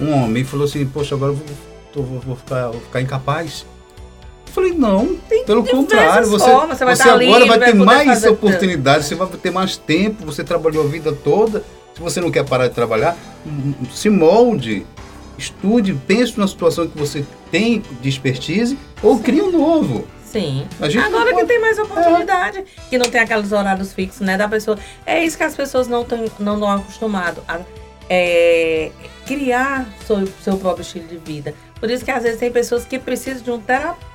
um 0.00 0.12
homem 0.24 0.44
falou 0.44 0.64
assim, 0.64 0.86
poxa, 0.86 1.14
agora 1.14 1.32
eu 1.32 1.36
vou, 1.94 2.04
vou- 2.04 2.20
vou 2.20 2.36
ficar, 2.36 2.68
vou 2.68 2.80
ficar 2.80 3.00
incapaz. 3.02 3.66
Eu 4.56 4.62
falei, 4.62 4.72
não, 4.72 5.16
pelo 5.44 5.62
diversas 5.62 5.70
contrário, 5.70 6.28
você, 6.28 6.50
formas, 6.50 6.78
você 6.78 6.84
vai 6.86 6.96
você 6.96 7.08
agora 7.10 7.44
vai 7.44 7.58
ter 7.58 7.74
mais 7.74 8.24
oportunidades, 8.24 9.06
você 9.06 9.14
vai 9.14 9.28
ter 9.28 9.50
mais 9.50 9.76
tempo, 9.76 10.24
você 10.24 10.42
trabalhou 10.42 10.82
a 10.84 10.88
vida 10.88 11.12
toda, 11.12 11.62
se 11.94 12.00
você 12.00 12.22
não 12.22 12.30
quer 12.30 12.42
parar 12.42 12.68
de 12.68 12.74
trabalhar, 12.74 13.14
hum, 13.46 13.74
se 13.92 14.08
molde, 14.08 14.86
estude, 15.36 15.92
pense 16.06 16.38
numa 16.38 16.48
situação 16.48 16.86
que 16.86 16.96
você 16.96 17.22
tem 17.50 17.82
de 18.00 18.08
expertise 18.08 18.78
ou 19.02 19.18
crie 19.18 19.42
um 19.42 19.50
novo. 19.52 20.06
Sim. 20.24 20.66
Agora 20.80 21.10
não 21.10 21.24
que 21.26 21.32
pode- 21.34 21.46
tem 21.48 21.60
mais 21.60 21.78
oportunidade, 21.78 22.64
que 22.88 22.96
não 22.96 23.10
tem 23.10 23.20
aqueles 23.20 23.52
horários 23.52 23.92
fixos, 23.92 24.20
né, 24.20 24.38
da 24.38 24.48
pessoa. 24.48 24.78
É 25.04 25.22
isso 25.22 25.36
que 25.36 25.44
as 25.44 25.54
pessoas 25.54 25.86
não 25.86 26.00
estão 26.00 26.18
não 26.38 26.54
estão 26.54 26.70
acostumadas 26.70 27.44
a 27.46 27.60
é, 28.08 28.90
criar 29.26 29.86
seu, 30.06 30.26
seu 30.42 30.56
próprio 30.56 30.82
estilo 30.82 31.06
de 31.08 31.16
vida. 31.18 31.54
Por 31.78 31.90
isso 31.90 32.04
que 32.04 32.10
às 32.10 32.22
vezes 32.22 32.38
tem 32.38 32.50
pessoas 32.50 32.84
que 32.84 32.98
precisam 32.98 33.42
de 33.42 33.50
um 33.50 33.58
terapeuta 33.60 34.05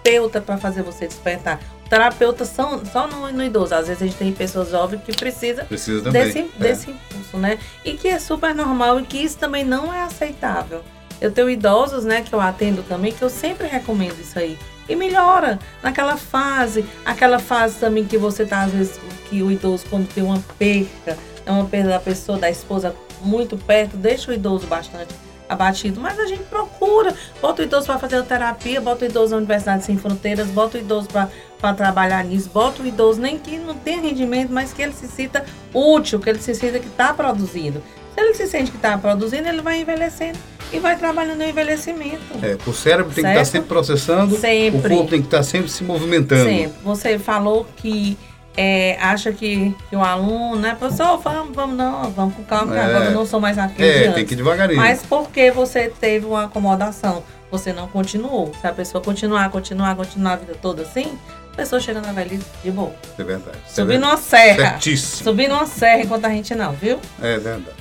para 0.46 0.58
fazer 0.58 0.82
você 0.82 1.08
despertar. 1.08 1.60
Terapeutas 1.90 2.48
são 2.48 2.84
só 2.86 3.08
no, 3.08 3.32
no 3.32 3.44
idoso. 3.44 3.76
Às 3.76 3.88
vezes 3.88 4.02
a 4.02 4.06
gente 4.06 4.18
tem 4.18 4.32
pessoas 4.32 4.70
jovens 4.70 5.02
que 5.04 5.16
precisam 5.16 5.66
Precisa 5.66 6.04
também. 6.04 6.24
desse, 6.24 6.40
é. 6.40 6.44
desse 6.58 6.92
impulso, 6.92 7.38
né? 7.38 7.60
E 7.84 7.94
que 7.94 8.08
é 8.08 8.18
super 8.18 8.56
normal 8.56 9.00
e 9.00 9.04
que 9.04 9.18
isso 9.18 9.38
também 9.38 9.64
não 9.64 9.94
é 9.94 10.02
aceitável. 10.02 10.82
Eu 11.20 11.32
tenho 11.32 11.50
idosos, 11.50 12.04
né, 12.04 12.24
que 12.24 12.34
eu 12.34 12.42
atendo 12.42 12.82
também, 12.82 13.12
que 13.12 13.22
eu 13.22 13.30
sempre 13.30 13.68
recomendo 13.68 14.20
isso 14.20 14.40
aí. 14.40 14.58
E 14.90 14.96
melhora 14.96 15.60
naquela 15.84 16.18
fase, 16.18 16.84
aquela 17.06 17.38
fase 17.38 17.76
também 17.80 18.04
que 18.06 18.18
você 18.18 18.44
tá, 18.44 18.64
às 18.64 18.72
vezes, 18.72 19.00
que 19.30 19.44
o 19.44 19.52
idoso, 19.52 19.86
quando 19.88 20.12
tem 20.12 20.24
uma 20.24 20.44
perca, 20.58 21.16
é 21.46 21.52
uma 21.52 21.66
perda 21.66 21.90
da 21.90 22.00
pessoa, 22.00 22.40
da 22.40 22.50
esposa 22.50 22.96
muito 23.22 23.56
perto, 23.56 23.96
deixa 23.98 24.32
o 24.32 24.34
idoso 24.34 24.66
bastante 24.66 25.14
abatido. 25.52 26.00
Mas 26.00 26.18
a 26.20 26.26
gente 26.26 26.44
procura, 26.44 27.14
bota 27.42 27.62
o 27.62 27.66
idoso 27.66 27.86
para 27.86 28.00
fazer 28.00 28.24
terapia, 28.24 28.80
bota 28.80 29.06
o 29.06 29.08
idoso 29.08 29.32
na 29.32 29.38
Universidade 29.38 29.84
Sem 29.84 29.98
Fronteiras, 29.98 30.48
bota 30.48 30.78
o 30.78 30.82
idoso 30.82 31.08
para 31.10 31.74
trabalhar 31.74 32.24
nisso, 32.24 32.50
bota 32.54 32.82
o 32.82 32.88
idoso, 32.88 33.20
nem 33.20 33.38
que 33.38 33.58
não 33.58 33.76
tenha 33.76 34.02
rendimento, 34.02 34.52
mas 34.52 34.72
que 34.74 34.82
ele 34.82 34.94
se 34.94 35.08
sinta 35.08 35.46
útil, 35.74 36.20
que 36.20 36.30
ele 36.30 36.40
se 36.40 36.56
sinta 36.56 36.80
que 36.80 36.88
está 36.88 37.14
produzindo. 37.14 37.84
Se 38.16 38.22
ele 38.22 38.34
se 38.34 38.48
sente 38.48 38.72
que 38.72 38.78
está 38.78 38.98
produzindo, 38.98 39.48
ele 39.48 39.62
vai 39.62 39.82
envelhecendo 39.82 40.38
e 40.74 40.80
vai 40.80 40.98
trabalhando 40.98 41.38
no 41.40 41.44
envelhecimento. 41.44 42.22
É, 42.42 42.58
o 42.66 42.74
cérebro 42.74 43.14
tem 43.14 43.24
que 43.24 43.30
estar 43.30 43.46
Certo? 43.46 43.52
sempre 43.52 43.68
processando, 43.68 44.38
Sempre. 44.38 44.94
o 44.94 44.98
corpo 44.98 45.10
tem 45.10 45.22
que 45.22 45.28
estar 45.28 45.44
sempre 45.44 45.70
se 45.70 45.84
movimentando. 45.84 46.44
Sempre. 46.46 46.78
Você 46.84 47.20
falou 47.20 47.66
que 47.78 48.18
é, 48.58 48.98
acha 49.00 49.32
que, 49.32 49.74
que 49.90 49.96
o 49.96 50.04
aluno, 50.04 50.58
né, 50.58 50.76
professor, 50.78 51.18
vamos, 51.20 51.56
vamos, 51.56 51.76
não, 51.78 52.12
vamos 52.12 52.36
com 52.36 52.44
calma, 52.44 52.78
É. 52.78 52.86
agora 52.86 53.06
eu 53.06 53.12
não 53.12 53.26
sou 53.26 53.40
mais 53.40 53.58
aquele 53.58 53.88
É, 53.88 54.12
tem 54.12 54.26
que 54.26 54.34
ir 54.34 54.38
devagarinho. 54.38 54.78
Mas 54.80 55.02
porque 55.08 55.52
você 55.52 55.90
teve 55.90 56.26
uma 56.26 56.46
acomodação, 56.46 57.24
você 57.50 57.72
não 57.72 57.88
continuou. 57.88 58.52
Se 58.60 58.68
a 58.68 58.72
pessoa 58.74 59.02
continuar, 59.04 59.50
continuar, 59.50 59.96
continuar 59.96 60.34
a 60.34 60.36
vida 60.36 60.56
toda 60.62 60.82
assim, 60.82 61.18
a 61.54 61.56
pessoa 61.56 61.80
chega 61.82 62.02
na 62.02 62.12
velhice 62.12 62.46
de 62.64 62.72
boa. 62.72 62.94
É 63.18 63.24
verdade. 63.24 63.58
É 63.66 63.70
Subir 63.70 63.88
verdade. 63.88 64.12
numa 64.12 64.18
serra. 64.18 64.70
Certíssimo. 64.72 65.24
Subir 65.24 65.48
numa 65.48 65.66
serra 65.66 66.02
enquanto 66.04 66.26
a 66.26 66.30
gente 66.30 66.54
não, 66.56 66.74
viu? 66.74 67.00
É 67.22 67.38
verdade. 67.38 67.76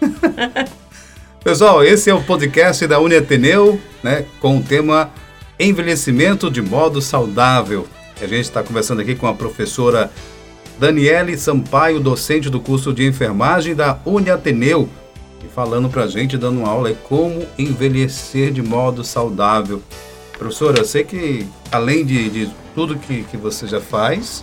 Pessoal, 1.42 1.84
esse 1.84 2.08
é 2.08 2.14
o 2.14 2.22
podcast 2.22 2.86
da 2.86 2.98
Uni 2.98 3.16
Ateneu, 3.16 3.78
né, 4.02 4.24
com 4.40 4.56
o 4.58 4.62
tema 4.62 5.10
Envelhecimento 5.60 6.50
de 6.50 6.62
modo 6.62 7.00
saudável. 7.02 7.86
A 8.24 8.26
gente 8.26 8.44
está 8.44 8.62
conversando 8.62 9.02
aqui 9.02 9.14
com 9.14 9.26
a 9.26 9.34
professora 9.34 10.10
Daniele 10.78 11.36
Sampaio, 11.36 12.00
docente 12.00 12.48
do 12.48 12.58
curso 12.58 12.90
de 12.90 13.06
enfermagem 13.06 13.74
da 13.74 13.98
Uni 14.06 14.30
Ateneu, 14.30 14.88
e 15.44 15.48
falando 15.48 15.90
para 15.90 16.04
a 16.04 16.06
gente, 16.06 16.38
dando 16.38 16.64
aula 16.64 16.88
aí 16.88 16.96
como 17.06 17.46
envelhecer 17.58 18.50
de 18.50 18.62
modo 18.62 19.04
saudável. 19.04 19.82
Professora, 20.38 20.78
eu 20.78 20.86
sei 20.86 21.04
que 21.04 21.46
além 21.70 22.02
de, 22.02 22.30
de 22.30 22.50
tudo 22.74 22.96
que, 22.96 23.24
que 23.24 23.36
você 23.36 23.66
já 23.66 23.80
faz, 23.80 24.42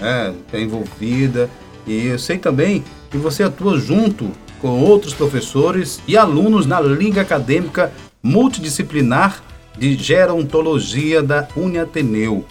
né, 0.00 0.34
é 0.50 0.58
envolvida, 0.58 1.50
e 1.86 2.06
eu 2.06 2.18
sei 2.18 2.38
também 2.38 2.82
que 3.10 3.18
você 3.18 3.42
atua 3.42 3.78
junto 3.78 4.30
com 4.62 4.80
outros 4.80 5.12
professores 5.12 6.00
e 6.08 6.16
alunos 6.16 6.64
na 6.64 6.80
Liga 6.80 7.20
Acadêmica 7.20 7.92
Multidisciplinar 8.22 9.42
de 9.76 9.94
Gerontologia 9.94 11.22
da 11.22 11.46
Uniateneu. 11.54 12.46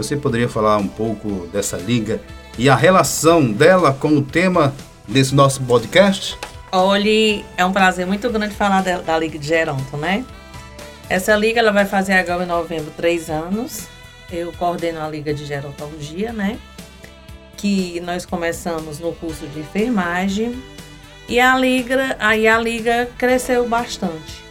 Você 0.00 0.16
poderia 0.16 0.48
falar 0.48 0.78
um 0.78 0.88
pouco 0.88 1.46
dessa 1.52 1.76
liga 1.76 2.22
e 2.56 2.70
a 2.70 2.74
relação 2.74 3.52
dela 3.52 3.92
com 3.92 4.16
o 4.16 4.22
tema 4.22 4.74
desse 5.06 5.34
nosso 5.34 5.62
podcast? 5.64 6.38
Olhe, 6.72 7.44
é 7.54 7.66
um 7.66 7.72
prazer 7.72 8.06
muito 8.06 8.30
grande 8.30 8.54
falar 8.54 8.82
da, 8.82 9.02
da 9.02 9.18
Liga 9.18 9.38
de 9.38 9.46
Geronto, 9.46 9.98
né? 9.98 10.24
Essa 11.06 11.36
liga 11.36 11.60
ela 11.60 11.70
vai 11.70 11.84
fazer 11.84 12.14
agora 12.14 12.44
em 12.44 12.46
novembro 12.46 12.90
três 12.96 13.28
anos. 13.28 13.88
Eu 14.32 14.50
coordeno 14.54 15.02
a 15.02 15.08
Liga 15.10 15.34
de 15.34 15.44
Gerontologia, 15.44 16.32
né? 16.32 16.58
Que 17.58 18.00
nós 18.00 18.24
começamos 18.24 19.00
no 19.00 19.12
curso 19.12 19.46
de 19.48 19.60
enfermagem 19.60 20.62
e 21.28 21.38
a 21.38 21.58
liga, 21.58 22.16
aí 22.18 22.48
a 22.48 22.58
liga 22.58 23.10
cresceu 23.18 23.68
bastante. 23.68 24.42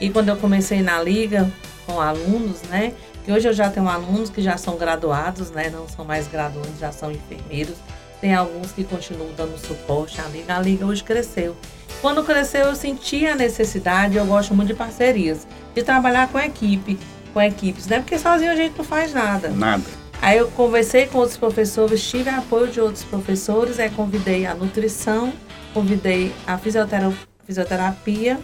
E 0.00 0.10
quando 0.10 0.28
eu 0.28 0.36
comecei 0.36 0.80
na 0.80 1.02
liga 1.02 1.52
com 1.84 2.00
alunos, 2.00 2.62
né? 2.70 2.92
Que 3.26 3.32
hoje 3.32 3.48
eu 3.48 3.52
já 3.52 3.68
tenho 3.68 3.88
alunos 3.88 4.30
que 4.30 4.40
já 4.40 4.56
são 4.56 4.76
graduados, 4.76 5.50
né? 5.50 5.68
Não 5.68 5.88
são 5.88 6.04
mais 6.04 6.28
graduandos, 6.28 6.78
já 6.78 6.92
são 6.92 7.10
enfermeiros. 7.10 7.74
Tem 8.20 8.32
alguns 8.32 8.70
que 8.70 8.84
continuam 8.84 9.30
dando 9.36 9.58
suporte 9.58 10.20
à 10.20 10.28
liga. 10.28 10.56
A 10.56 10.60
liga 10.60 10.86
hoje 10.86 11.02
cresceu. 11.02 11.56
Quando 12.00 12.22
cresceu, 12.22 12.66
eu 12.66 12.76
senti 12.76 13.26
a 13.26 13.34
necessidade, 13.34 14.16
eu 14.16 14.24
gosto 14.24 14.54
muito 14.54 14.68
de 14.68 14.74
parcerias, 14.74 15.44
de 15.74 15.82
trabalhar 15.82 16.28
com 16.28 16.38
equipe, 16.38 16.96
com 17.34 17.42
equipes, 17.42 17.88
né? 17.88 17.98
Porque 17.98 18.16
sozinho 18.16 18.52
a 18.52 18.54
gente 18.54 18.78
não 18.78 18.84
faz 18.84 19.12
nada. 19.12 19.48
Nada. 19.48 19.82
Aí 20.22 20.38
eu 20.38 20.48
conversei 20.52 21.06
com 21.06 21.18
outros 21.18 21.36
professores, 21.36 22.08
tive 22.08 22.30
apoio 22.30 22.68
de 22.68 22.80
outros 22.80 23.02
professores, 23.02 23.80
aí 23.80 23.90
convidei 23.90 24.46
a 24.46 24.54
nutrição, 24.54 25.32
convidei 25.74 26.32
a 26.46 26.56
fisiotera- 26.58 27.12
fisioterapia, 27.44 28.38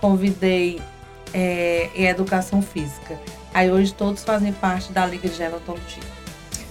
convidei 0.00 0.80
é, 1.34 1.90
educação 1.96 2.62
física. 2.62 3.18
Aí 3.58 3.72
hoje 3.72 3.92
todos 3.92 4.22
fazem 4.22 4.52
parte 4.52 4.92
da 4.92 5.04
Liga 5.04 5.28
de 5.28 5.36
Gerontologia. 5.36 6.04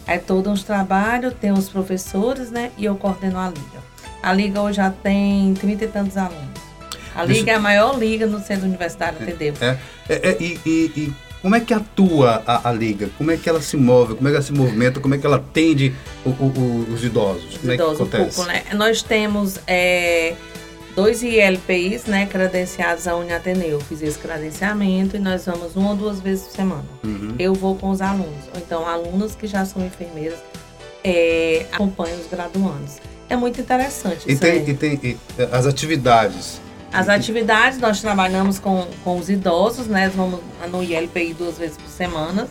Aí 0.08 0.20
todos 0.20 0.54
os 0.54 0.64
trabalhos, 0.64 1.34
tem 1.34 1.52
os 1.52 1.68
professores, 1.68 2.50
né? 2.50 2.72
E 2.78 2.86
eu 2.86 2.96
coordeno 2.96 3.38
a 3.38 3.50
Liga. 3.50 3.84
A 4.24 4.32
Liga 4.32 4.62
hoje 4.62 4.78
já 4.78 4.90
tem 4.90 5.54
trinta 5.54 5.84
e 5.84 5.88
tantos 5.90 6.16
alunos. 6.16 6.48
A 7.14 7.24
Liga 7.24 7.44
Deixa... 7.44 7.52
é 7.52 7.56
a 7.56 7.60
maior 7.60 8.00
liga 8.00 8.26
no 8.26 8.40
centro 8.40 8.66
universitário, 8.66 9.22
entendeu? 9.22 9.54
É, 9.60 9.78
é, 10.08 10.30
é 10.30 10.38
e, 10.40 10.60
e, 10.66 10.70
e, 10.96 11.14
como 11.42 11.58
é 11.58 11.60
que 11.60 11.74
atua 11.74 12.42
a, 12.48 12.70
a, 12.70 12.72
Liga? 12.72 13.10
Como 13.18 13.32
é 13.32 13.36
que 13.36 13.50
ela 13.50 13.62
se 13.62 13.76
move? 13.76 14.16
Como 14.16 14.26
é 14.30 14.32
que 14.32 14.38
ela 14.38 14.46
se 14.46 14.54
movimenta? 14.54 15.02
Como 15.02 15.14
é 15.14 15.18
que 15.18 15.26
ela 15.26 15.36
atende 15.36 15.94
o, 16.26 16.30
o, 16.30 16.88
os 16.94 17.04
idosos? 17.04 17.56
Os 17.56 17.58
como 17.58 17.74
idosos, 17.74 17.96
é 17.96 17.98
que 17.98 18.16
acontece? 18.16 18.36
Pouco, 18.38 18.50
né? 18.50 18.64
Nós 18.74 19.02
temos 19.02 19.60
é, 19.68 20.36
dois 20.98 21.22
ILPIs, 21.22 22.06
né, 22.06 22.26
credenciados 22.26 23.08
à 23.08 23.16
Uniateneu. 23.16 23.80
Fiz 23.82 24.02
esse 24.02 24.18
credenciamento 24.18 25.16
e 25.16 25.20
nós 25.20 25.46
vamos 25.46 25.76
uma 25.76 25.92
ou 25.92 25.96
duas 25.96 26.20
vezes 26.20 26.46
por 26.46 26.56
semana. 26.56 26.86
Uhum. 27.04 27.36
Eu 27.38 27.54
vou 27.54 27.76
com 27.76 27.92
os 27.92 28.02
alunos, 28.02 28.50
ou 28.52 28.60
então 28.60 28.88
alunos 28.88 29.36
que 29.36 29.46
já 29.46 29.64
são 29.64 29.86
enfermeiras 29.86 30.40
é, 31.04 31.68
acompanham 31.72 32.20
os 32.20 32.26
graduandos. 32.26 32.98
É 33.30 33.36
muito 33.36 33.62
interessante. 33.62 34.24
E 34.28 34.36
tem, 34.36 34.68
e 34.68 34.74
tem 34.74 35.00
e 35.04 35.18
as 35.52 35.68
atividades. 35.68 36.60
As 36.92 37.08
atividades, 37.08 37.78
nós 37.78 38.02
trabalhamos 38.02 38.58
com, 38.58 38.88
com 39.04 39.20
os 39.20 39.30
idosos, 39.30 39.86
né? 39.86 40.10
Vamos 40.16 40.40
no 40.72 40.82
ILPI 40.82 41.36
duas 41.36 41.60
vezes 41.60 41.78
por 41.78 41.90
semana. 41.90 42.48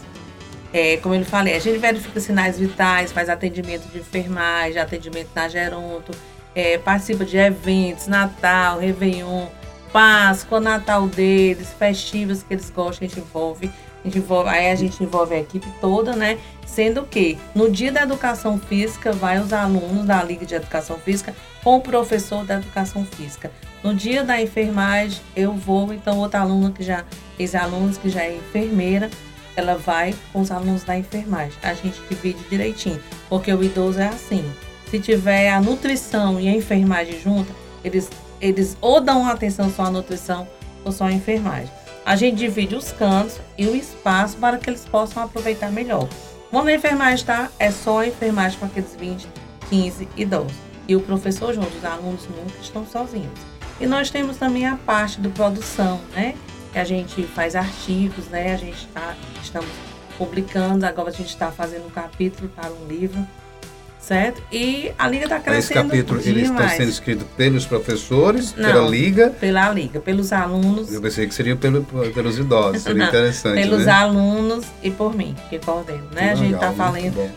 É, 0.72 0.98
como 0.98 1.16
eu 1.16 1.24
falei, 1.24 1.56
a 1.56 1.58
gente 1.58 1.78
verifica 1.78 2.20
sinais 2.20 2.58
vitais, 2.58 3.10
faz 3.10 3.28
atendimento 3.28 3.90
de 3.90 3.98
enfermagem, 3.98 4.80
atendimento 4.80 5.30
na 5.34 5.48
geronto, 5.48 6.12
é, 6.56 6.78
participa 6.78 7.22
de 7.22 7.36
eventos, 7.36 8.06
Natal, 8.06 8.78
Réveillon, 8.78 9.46
Páscoa, 9.92 10.58
Natal 10.58 11.06
deles, 11.06 11.68
festivas 11.78 12.42
que 12.42 12.54
eles 12.54 12.70
gostam, 12.70 13.06
a 13.06 13.08
gente 13.08 13.20
envolve. 13.20 13.70
A 14.02 14.08
gente 14.08 14.18
envolve 14.18 14.48
aí 14.48 14.70
a 14.70 14.74
gente 14.74 15.02
envolve 15.02 15.34
a 15.34 15.40
equipe 15.40 15.66
toda, 15.80 16.16
né? 16.16 16.38
Sendo 16.64 17.02
que 17.02 17.36
no 17.54 17.70
dia 17.70 17.92
da 17.92 18.02
educação 18.02 18.58
física, 18.58 19.12
vai 19.12 19.38
os 19.38 19.52
alunos 19.52 20.06
da 20.06 20.22
Liga 20.22 20.46
de 20.46 20.54
Educação 20.54 20.96
Física 20.96 21.34
com 21.62 21.76
o 21.76 21.80
professor 21.80 22.44
da 22.44 22.54
Educação 22.54 23.04
Física. 23.04 23.50
No 23.82 23.94
dia 23.94 24.24
da 24.24 24.40
enfermagem, 24.40 25.20
eu 25.34 25.52
vou, 25.52 25.92
então, 25.92 26.18
outra 26.18 26.40
aluna 26.40 26.70
que 26.70 26.82
já, 26.82 27.04
ex-alunos 27.38 27.98
que 27.98 28.08
já 28.08 28.22
é 28.22 28.36
enfermeira, 28.36 29.10
ela 29.56 29.74
vai 29.74 30.14
com 30.32 30.40
os 30.40 30.50
alunos 30.50 30.84
da 30.84 30.96
enfermagem. 30.96 31.58
A 31.62 31.74
gente 31.74 32.00
divide 32.08 32.38
direitinho, 32.48 33.00
porque 33.28 33.52
o 33.52 33.62
idoso 33.62 34.00
é 34.00 34.06
assim 34.06 34.44
se 34.90 35.00
tiver 35.00 35.50
a 35.50 35.60
nutrição 35.60 36.40
e 36.40 36.48
a 36.48 36.52
enfermagem 36.52 37.20
junto, 37.20 37.52
eles, 37.84 38.10
eles 38.40 38.76
ou 38.80 39.00
dão 39.00 39.26
atenção 39.26 39.70
só 39.70 39.84
à 39.84 39.90
nutrição 39.90 40.46
ou 40.84 40.92
só 40.92 41.04
à 41.04 41.12
enfermagem. 41.12 41.70
A 42.04 42.14
gente 42.14 42.36
divide 42.36 42.76
os 42.76 42.92
cantos 42.92 43.40
e 43.58 43.66
o 43.66 43.74
espaço 43.74 44.36
para 44.36 44.58
que 44.58 44.70
eles 44.70 44.84
possam 44.84 45.24
aproveitar 45.24 45.72
melhor. 45.72 46.08
Quando 46.50 46.68
a 46.68 46.74
enfermagem 46.74 47.16
está, 47.16 47.50
é 47.58 47.70
só 47.70 48.00
a 48.00 48.06
enfermagem 48.06 48.58
com 48.58 48.66
aqueles 48.66 48.94
20, 48.94 49.26
15 49.68 50.08
idosos. 50.16 50.52
E 50.86 50.94
o 50.94 51.00
professor 51.00 51.52
junto, 51.52 51.76
os 51.76 51.84
alunos 51.84 52.22
nunca 52.28 52.60
estão 52.60 52.86
sozinhos. 52.86 53.32
E 53.80 53.86
nós 53.86 54.08
temos 54.08 54.36
também 54.36 54.66
a 54.66 54.76
parte 54.76 55.20
de 55.20 55.28
produção, 55.28 56.00
né? 56.14 56.36
Que 56.72 56.78
a 56.78 56.84
gente 56.84 57.24
faz 57.24 57.56
artigos, 57.56 58.26
né? 58.28 58.54
A 58.54 58.56
gente 58.56 58.86
está, 58.86 59.16
estamos 59.42 59.68
publicando, 60.16 60.86
agora 60.86 61.10
a 61.10 61.12
gente 61.12 61.28
está 61.28 61.50
fazendo 61.50 61.86
um 61.86 61.90
capítulo 61.90 62.48
para 62.48 62.70
um 62.70 62.86
livro 62.86 63.26
certo? 64.06 64.40
E 64.52 64.92
a 64.96 65.08
liga 65.08 65.24
está 65.24 65.40
crescendo. 65.40 65.58
Esse 65.58 65.74
capítulo 65.74 66.20
ele 66.24 66.42
está 66.42 66.68
sendo 66.68 66.88
escrito 66.88 67.24
pelos 67.36 67.66
professores, 67.66 68.54
Não, 68.56 68.70
pela 68.70 68.88
liga? 68.88 69.30
Pela 69.30 69.68
liga, 69.70 69.98
pelos 69.98 70.32
alunos. 70.32 70.92
Eu 70.92 71.02
pensei 71.02 71.26
que 71.26 71.34
seria 71.34 71.56
pelo, 71.56 71.82
pelos 71.82 72.38
idosos, 72.38 72.82
seria 72.82 73.02
Não, 73.02 73.08
interessante. 73.08 73.60
Pelos 73.60 73.84
né? 73.84 73.92
alunos 73.92 74.64
e 74.82 74.90
por 74.92 75.14
mim, 75.14 75.34
que 75.50 75.58
coordeno. 75.58 76.04
Né? 76.12 76.28
Que 76.28 76.30
a 76.30 76.34
gente 76.36 76.54
está 76.54 76.72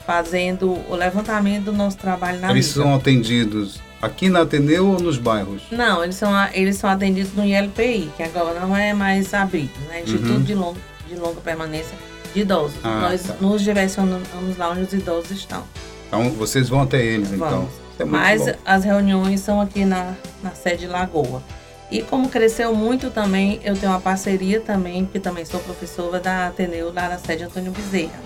fazendo 0.05 0.79
o 0.88 0.95
levantamento 0.95 1.65
do 1.65 1.73
nosso 1.73 1.97
trabalho 1.97 2.39
na 2.39 2.51
Eles 2.51 2.67
liga. 2.67 2.84
são 2.84 2.95
atendidos 2.95 3.82
aqui 3.99 4.29
na 4.29 4.41
Ateneu 4.41 4.88
ou 4.88 4.99
nos 4.99 5.17
bairros? 5.17 5.63
Não, 5.71 6.03
eles 6.03 6.15
são, 6.15 6.32
eles 6.53 6.77
são 6.77 6.89
atendidos 6.89 7.34
no 7.34 7.43
ILPI, 7.43 8.12
que 8.15 8.23
agora 8.23 8.60
não 8.60 8.77
é 8.77 8.93
mais 8.93 9.34
abrigo, 9.34 9.73
né? 9.88 10.01
Instituto 10.01 10.34
uhum. 10.34 10.43
de, 10.43 10.53
longa, 10.53 10.79
de 11.08 11.15
Longa 11.15 11.41
Permanência 11.41 11.97
de 12.34 12.41
Idosos. 12.41 12.77
Ah, 12.84 12.99
Nós 13.10 13.23
tá. 13.23 13.36
nos 13.41 13.63
direcionamos 13.63 14.58
lá 14.58 14.69
onde 14.69 14.82
os 14.82 14.93
idosos 14.93 15.32
estão. 15.32 15.63
Então 16.10 16.32
vocês 16.32 16.67
vão 16.67 16.82
até 16.82 17.02
eles, 17.02 17.32
então. 17.32 17.50
Vamos. 17.50 17.74
então. 17.93 18.08
É 18.08 18.10
Mas 18.10 18.45
bom. 18.45 18.52
as 18.65 18.84
reuniões 18.84 19.39
são 19.39 19.62
aqui 19.62 19.86
na, 19.86 20.15
na 20.41 20.52
sede 20.52 20.88
Lagoa. 20.88 21.41
E 21.91 22.02
como 22.02 22.30
cresceu 22.30 22.76
muito 22.76 23.10
também, 23.10 23.60
eu 23.63 23.76
tenho 23.76 23.91
uma 23.91 24.02
parceria 24.02 24.60
também, 24.60 25.06
que 25.06 25.19
também 25.19 25.45
sou 25.45 25.60
professora 25.60 26.19
da 26.19 26.48
Ateneu 26.48 26.91
lá 26.93 27.10
na 27.10 27.17
sede 27.17 27.43
Antônio 27.43 27.72
Bezerra. 27.72 28.19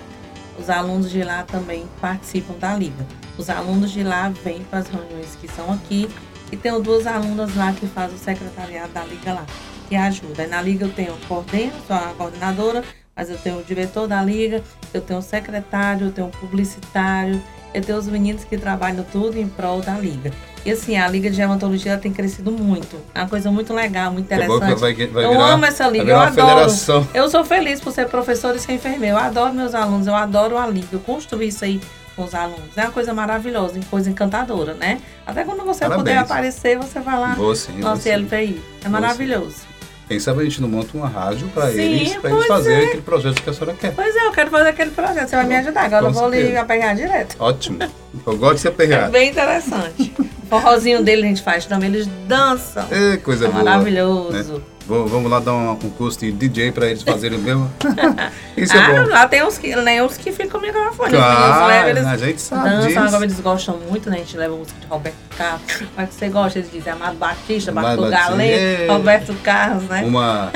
Os 0.58 0.69
alunos 0.69 1.10
de 1.10 1.24
lá 1.24 1.43
também 1.43 1.86
participam 2.00 2.54
da 2.56 2.76
liga. 2.76 3.06
Os 3.38 3.50
alunos 3.50 3.91
de 3.91 4.04
lá 4.04 4.32
vêm 4.43 4.63
para 4.69 4.80
as 4.80 4.88
reuniões 4.88 5.36
que 5.39 5.48
são 5.48 5.72
aqui 5.72 6.10
e 6.52 6.58
tenho 6.58 6.80
duas 6.82 7.08
alunas 7.08 7.56
lá 7.56 7.74
que 7.74 7.88
fazem 7.88 8.15
o 8.15 8.19
secretariado 8.19 8.93
da 8.93 9.04
liga 9.04 9.34
lá, 9.34 9.46
que 9.89 9.96
ajuda. 9.96 10.46
Na 10.46 10.62
liga 10.62 10.86
eu 10.86 10.91
tenho 10.91 11.13
coordeno, 11.28 11.74
sou 11.88 11.96
a 11.96 12.13
coordenadora, 12.15 12.84
mas 13.15 13.30
eu 13.30 13.38
tenho 13.38 13.60
o 13.60 13.63
diretor 13.63 14.08
da 14.08 14.22
liga, 14.22 14.63
eu 14.93 15.02
tenho 15.02 15.19
o 15.19 15.24
secretário, 15.24 16.08
eu 16.08 16.12
tenho 16.12 16.28
o 16.28 16.32
publicitário, 16.32 17.41
eu 17.73 17.81
tenho 17.81 17.97
os 17.97 18.07
meninos 18.07 18.43
que 18.43 18.57
trabalham 18.57 19.05
tudo 19.12 19.38
em 19.39 19.47
prol 19.47 19.81
da 19.81 19.97
liga. 19.97 20.31
E 20.65 20.71
assim, 20.71 20.95
a 20.95 21.07
Liga 21.09 21.29
de 21.29 21.36
Gerontologia 21.36 21.97
tem 21.97 22.13
crescido 22.13 22.49
muito. 22.49 22.97
É 23.13 23.19
uma 23.19 23.27
coisa 23.27 23.51
muito 23.51 23.73
legal, 23.73 24.13
muito 24.13 24.31
é 24.31 24.36
interessante. 24.36 24.79
Vai, 24.79 24.93
vai 24.93 25.25
eu 25.25 25.41
amo 25.41 25.65
essa 25.65 25.88
liga, 25.89 26.12
eu 26.12 26.19
adoro. 26.19 26.49
Federação. 26.49 27.07
Eu 27.13 27.29
sou 27.29 27.43
feliz 27.43 27.81
por 27.81 27.91
ser 27.91 28.07
professor 28.07 28.55
e 28.55 28.59
ser 28.59 28.73
enfermeiro. 28.73 29.17
Eu 29.17 29.19
adoro 29.19 29.53
meus 29.53 29.75
alunos, 29.75 30.07
eu 30.07 30.15
adoro 30.15 30.57
a 30.57 30.65
liga. 30.65 30.88
Eu 30.93 30.99
construí 31.01 31.49
isso 31.49 31.65
aí 31.65 31.81
com 32.15 32.23
os 32.23 32.33
alunos. 32.33 32.77
É 32.77 32.83
uma 32.83 32.91
coisa 32.91 33.13
maravilhosa, 33.13 33.75
uma 33.75 33.86
coisa 33.86 34.09
encantadora, 34.09 34.73
né? 34.73 35.01
Até 35.25 35.43
quando 35.43 35.65
você 35.65 35.81
Parabéns. 35.81 35.99
puder 35.99 36.17
aparecer, 36.17 36.77
você 36.77 36.99
vai 36.99 37.19
lá 37.19 37.36
no 37.36 37.79
nosso 37.79 38.07
LPI. 38.07 38.62
É 38.86 38.89
maravilhoso. 38.89 39.72
Quem 40.08 40.20
sabe 40.20 40.42
a 40.42 40.44
gente 40.44 40.62
não 40.62 40.68
monta 40.68 40.96
uma 40.98 41.08
rádio 41.08 41.48
para 41.50 41.72
eles, 41.72 42.16
para 42.16 42.32
eles 42.32 42.46
fazerem 42.46 42.84
é. 42.84 42.88
aquele 42.88 43.02
projeto 43.02 43.42
que 43.42 43.50
a 43.50 43.54
senhora 43.54 43.76
quer. 43.80 43.94
Pois 43.94 44.16
é, 44.16 44.26
eu 44.28 44.32
quero 44.32 44.50
fazer 44.52 44.70
aquele 44.70 44.92
projeto. 44.92 45.30
Você 45.30 45.36
vai 45.36 45.46
me 45.46 45.56
ajudar. 45.56 45.86
Agora 45.86 46.02
Com 46.04 46.10
eu 46.10 46.13
vou 46.13 46.30
certeza. 46.30 46.52
lhe 46.52 46.58
aperrear 46.58 46.96
direto. 46.96 47.36
Ótimo. 47.39 47.80
Eu 48.26 48.38
gosto 48.38 48.56
de 48.56 48.62
ser 48.62 48.68
aperreado. 48.70 49.08
É 49.08 49.20
bem 49.20 49.30
interessante. 49.30 50.13
o 50.20 50.46
forrozinho 50.48 51.04
dele 51.04 51.24
a 51.24 51.28
gente 51.28 51.42
faz 51.42 51.66
também. 51.66 51.89
Eles 51.89 52.08
dançam. 52.28 52.86
É, 52.92 53.18
coisa 53.18 53.46
é 53.46 53.50
boa. 53.50 53.63
Maravilhoso. 53.63 54.54
Né? 54.54 54.62
Vamos 54.86 55.32
lá 55.32 55.39
dar 55.39 55.54
um, 55.54 55.72
um 55.72 55.89
curso 55.91 56.19
de 56.19 56.32
DJ 56.32 56.74
para 56.74 56.88
eles 56.88 57.04
fazerem 57.04 57.39
mesmo. 57.39 57.72
Isso 58.58 58.76
é 58.76 58.80
ah, 58.80 59.04
bom. 59.04 59.10
lá 59.10 59.28
tem 59.28 59.43
uns 59.43 59.58
que, 59.58 59.74
né, 59.78 60.04
uns 60.04 60.17
que 60.17 60.32
ficam 60.32 60.52
com 60.52 60.58
o 60.58 60.62
microfone. 60.62 61.12
Claro, 61.12 61.67
levam, 61.67 61.89
eles 61.89 62.06
a 62.06 62.17
gente 62.17 62.41
sabe 62.41 62.69
dançam, 62.69 62.88
disso. 62.88 63.00
agora 63.00 63.24
eles 63.24 63.39
gostam 63.39 63.78
muito, 63.89 64.10
né? 64.10 64.17
A 64.17 64.19
gente 64.19 64.36
leva 64.36 64.56
música 64.56 64.78
de 64.80 64.88
Roberto 64.88 65.15
Carlos. 65.38 65.84
Mas 65.96 66.10
que 66.10 66.15
você 66.15 66.30
gosta, 66.30 66.60
eles 66.60 66.72
dizem 66.72 66.91
Amado 66.91 67.17
Batista, 67.17 67.72
Bartol 67.72 68.10
Galê, 68.10 68.88
Roberto 68.88 69.34
Carlos, 69.41 69.84
né? 69.84 70.04
Uma, 70.06 70.52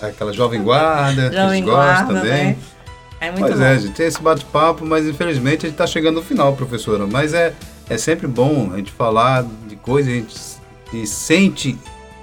aquela 0.00 0.32
Jovem 0.32 0.62
Guarda, 0.62 1.30
jovem 1.30 1.62
que 1.62 1.68
eles 1.68 1.80
gostam 1.80 2.06
também. 2.06 2.44
Né? 2.46 2.56
É 3.20 3.30
muito 3.30 3.46
pois 3.46 3.58
bom. 3.58 3.64
é, 3.64 3.72
a 3.72 3.78
gente 3.78 3.94
tem 3.94 4.06
esse 4.06 4.22
bate-papo, 4.22 4.84
mas 4.84 5.06
infelizmente 5.06 5.66
a 5.66 5.68
gente 5.68 5.74
está 5.74 5.86
chegando 5.86 6.16
no 6.16 6.22
final, 6.22 6.54
professora. 6.54 7.06
Mas 7.06 7.34
é, 7.34 7.52
é 7.88 7.98
sempre 7.98 8.26
bom 8.26 8.70
a 8.72 8.76
gente 8.78 8.92
falar 8.92 9.44
de 9.66 9.76
coisas, 9.76 10.12
a 10.12 10.16
gente, 10.16 10.36
a 10.88 10.96
gente 10.96 11.06
sente 11.08 11.78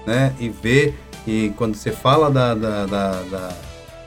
né, 0.06 0.34
e 0.40 0.50
ver 0.50 0.96
e 1.26 1.54
quando 1.56 1.76
você 1.76 1.92
fala 1.92 2.30
da, 2.30 2.54
da, 2.54 2.86
da, 2.86 3.12
da, 3.24 3.54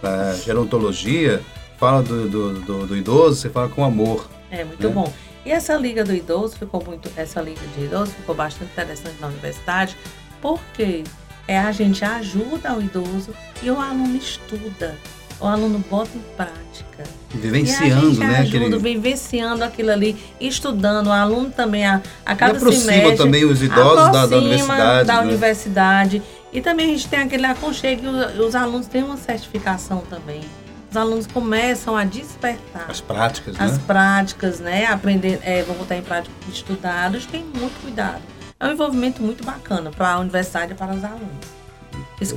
da 0.03 0.35
gerontologia, 0.35 1.40
fala 1.79 2.03
do, 2.03 2.29
do, 2.29 2.61
do, 2.61 2.87
do, 2.87 2.96
idoso, 2.96 3.37
você 3.37 3.50
fala 3.50 3.68
com 3.68 3.85
amor. 3.85 4.29
É, 4.50 4.64
muito 4.64 4.88
né? 4.88 4.92
bom. 4.92 5.12
E 5.44 5.50
essa 5.50 5.77
liga 5.77 6.03
do 6.05 6.14
idoso 6.14 6.57
ficou 6.57 6.83
muito, 6.85 7.11
essa 7.16 7.40
liga 7.40 7.61
de 7.77 7.85
idoso 7.85 8.12
ficou 8.12 8.35
bastante 8.35 8.72
interessante 8.72 9.16
na 9.20 9.27
universidade, 9.29 9.96
porque 10.40 11.05
é, 11.46 11.59
a 11.59 11.70
gente 11.70 12.05
ajuda 12.05 12.74
o 12.74 12.81
idoso 12.81 13.35
e 13.62 13.70
o 13.70 13.79
aluno 13.79 14.16
estuda. 14.16 14.96
O 15.40 15.46
aluno 15.46 15.85
bota 15.90 16.11
em 16.14 16.22
prática. 16.37 17.05
Vivenciando, 17.31 18.18
né? 18.20 18.38
Ajuda, 18.38 18.66
aquele... 18.66 18.79
vivenciando 18.79 19.64
aquilo 19.64 19.90
ali, 19.90 20.16
estudando. 20.40 21.09
O 21.09 21.12
aluno 21.12 21.50
também, 21.50 21.85
a, 21.85 22.00
a 22.24 22.37
cada 22.37 22.55
e 22.55 22.57
aproxima 22.57 22.92
semestre, 22.92 23.16
também 23.16 23.44
os 23.44 23.61
idosos 23.61 24.12
da, 24.12 24.27
da 24.27 24.37
universidade. 24.38 25.07
Da 25.07 25.16
né? 25.16 25.22
universidade 25.22 26.22
e 26.54 26.60
também 26.60 26.86
a 26.86 26.88
gente 26.90 27.08
tem 27.08 27.18
aquele 27.18 27.44
aconchego, 27.44 28.06
os 28.38 28.54
alunos 28.54 28.86
têm 28.86 29.02
uma 29.02 29.16
certificação 29.16 30.02
também. 30.08 30.40
Os 30.88 30.96
alunos 30.96 31.26
começam 31.26 31.96
a 31.96 32.04
despertar. 32.04 32.86
As 32.88 33.00
práticas, 33.00 33.56
As 33.58 33.72
né? 33.72 33.84
práticas, 33.84 34.60
né? 34.60 34.86
Aprender, 34.86 35.40
é, 35.42 35.64
vão 35.64 35.74
botar 35.74 35.96
em 35.96 36.02
prática 36.02 36.32
estudados, 36.48 37.26
tem 37.26 37.42
muito 37.42 37.82
cuidado. 37.82 38.22
É 38.60 38.68
um 38.68 38.70
envolvimento 38.70 39.20
muito 39.20 39.44
bacana 39.44 39.90
para 39.90 40.12
a 40.12 40.20
universidade 40.20 40.70
e 40.70 40.74
para 40.76 40.94
os 40.94 41.02
alunos. 41.02 41.64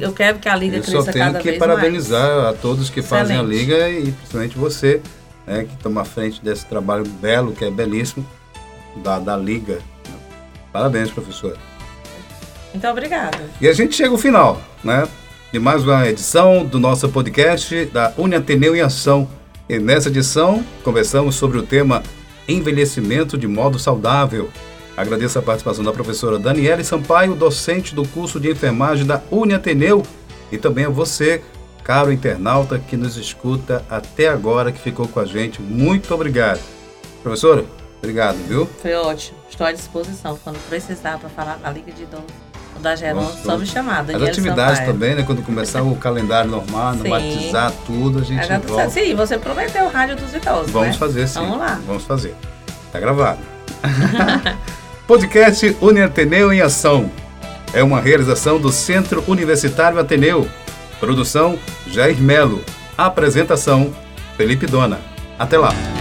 Eu 0.01 0.11
quero 0.11 0.39
que 0.39 0.49
a 0.49 0.55
Liga 0.55 0.77
eu 0.77 0.81
cresça 0.81 0.97
cada 0.97 1.03
vez 1.03 1.15
mais. 1.15 1.27
Eu 1.27 1.33
só 1.33 1.43
tenho 1.43 1.53
que 1.53 1.59
parabenizar 1.59 2.47
a 2.47 2.53
todos 2.53 2.89
que 2.89 3.01
Excelente. 3.01 3.27
fazem 3.27 3.37
a 3.37 3.43
Liga 3.43 3.87
e 3.87 4.11
principalmente 4.11 4.57
você, 4.57 4.99
né, 5.45 5.65
que 5.65 5.77
toma 5.77 6.03
frente 6.03 6.43
desse 6.43 6.65
trabalho 6.65 7.07
belo, 7.07 7.53
que 7.53 7.63
é 7.63 7.69
belíssimo, 7.69 8.27
da, 9.03 9.19
da 9.19 9.37
Liga. 9.37 9.77
Parabéns, 10.73 11.11
professor. 11.11 11.55
Muito 12.77 12.87
obrigada. 12.89 13.39
E 13.59 13.67
a 13.67 13.73
gente 13.73 13.95
chega 13.95 14.11
ao 14.11 14.19
final, 14.19 14.61
né? 14.83 15.07
De 15.51 15.57
mais 15.57 15.83
uma 15.83 16.07
edição 16.07 16.63
do 16.63 16.79
nosso 16.79 17.09
podcast 17.09 17.85
da 17.85 18.13
Uniateneu 18.15 18.75
em 18.75 18.81
Ação. 18.81 19.27
E 19.67 19.79
nessa 19.79 20.09
edição, 20.09 20.63
conversamos 20.83 21.33
sobre 21.33 21.57
o 21.57 21.63
tema 21.63 22.03
Envelhecimento 22.47 23.35
de 23.35 23.47
modo 23.47 23.79
saudável. 23.79 24.51
Agradeço 24.95 25.39
a 25.39 25.41
participação 25.41 25.83
da 25.83 25.91
professora 25.91 26.37
Daniele 26.37 26.83
Sampaio, 26.83 27.33
docente 27.33 27.95
do 27.95 28.07
curso 28.07 28.39
de 28.39 28.51
enfermagem 28.51 29.07
da 29.07 29.23
Uniateneu, 29.31 30.03
e 30.51 30.57
também 30.59 30.85
a 30.85 30.89
você, 30.89 31.41
caro 31.83 32.11
internauta 32.11 32.77
que 32.77 32.95
nos 32.95 33.17
escuta 33.17 33.83
até 33.89 34.27
agora, 34.27 34.71
que 34.71 34.79
ficou 34.79 35.07
com 35.07 35.19
a 35.19 35.25
gente. 35.25 35.63
Muito 35.63 36.13
obrigado. 36.13 36.61
Professora, 37.23 37.65
obrigado, 37.97 38.37
viu? 38.47 38.67
Foi 38.79 38.93
ótimo. 38.93 39.35
Estou 39.49 39.65
à 39.65 39.71
disposição. 39.71 40.37
Quando 40.43 40.59
precisar 40.69 41.17
para 41.17 41.29
falar 41.29 41.57
da 41.57 41.71
Liga 41.71 41.91
de 41.91 42.03
Idosos 42.03 42.46
da 42.79 42.95
Geron, 42.95 43.29
só 43.43 43.57
me 43.57 43.65
chamar. 43.65 44.01
As 44.01 44.21
atividades 44.21 44.77
Sampaio. 44.77 44.93
também, 44.93 45.15
né? 45.15 45.23
Quando 45.23 45.41
começar 45.43 45.81
o 45.81 45.95
calendário 45.95 46.49
normal, 46.49 46.95
no 46.95 47.09
batizar 47.09 47.71
tudo, 47.85 48.19
a 48.19 48.23
gente 48.23 48.43
Agora, 48.43 48.59
volta. 48.67 48.89
Sim, 48.89 49.15
você 49.15 49.37
prometeu 49.37 49.85
o 49.85 49.89
rádio 49.89 50.15
dos 50.15 50.33
idosos, 50.33 50.71
Vamos 50.71 50.89
né? 50.89 50.93
fazer, 50.93 51.27
sim. 51.27 51.39
Vamos 51.39 51.57
lá. 51.59 51.79
Vamos 51.85 52.03
fazer. 52.03 52.35
Tá 52.91 52.99
gravado. 52.99 53.39
Podcast 55.07 55.77
Uniateneu 55.81 56.51
em 56.51 56.61
Ação. 56.61 57.09
É 57.73 57.83
uma 57.83 57.99
realização 57.99 58.59
do 58.59 58.71
Centro 58.71 59.23
Universitário 59.27 59.99
Ateneu. 59.99 60.47
Produção 60.99 61.57
Jair 61.87 62.19
Melo. 62.19 62.63
Apresentação 62.97 63.93
Felipe 64.35 64.65
Dona. 64.65 64.99
Até 65.37 65.57
lá. 65.57 65.96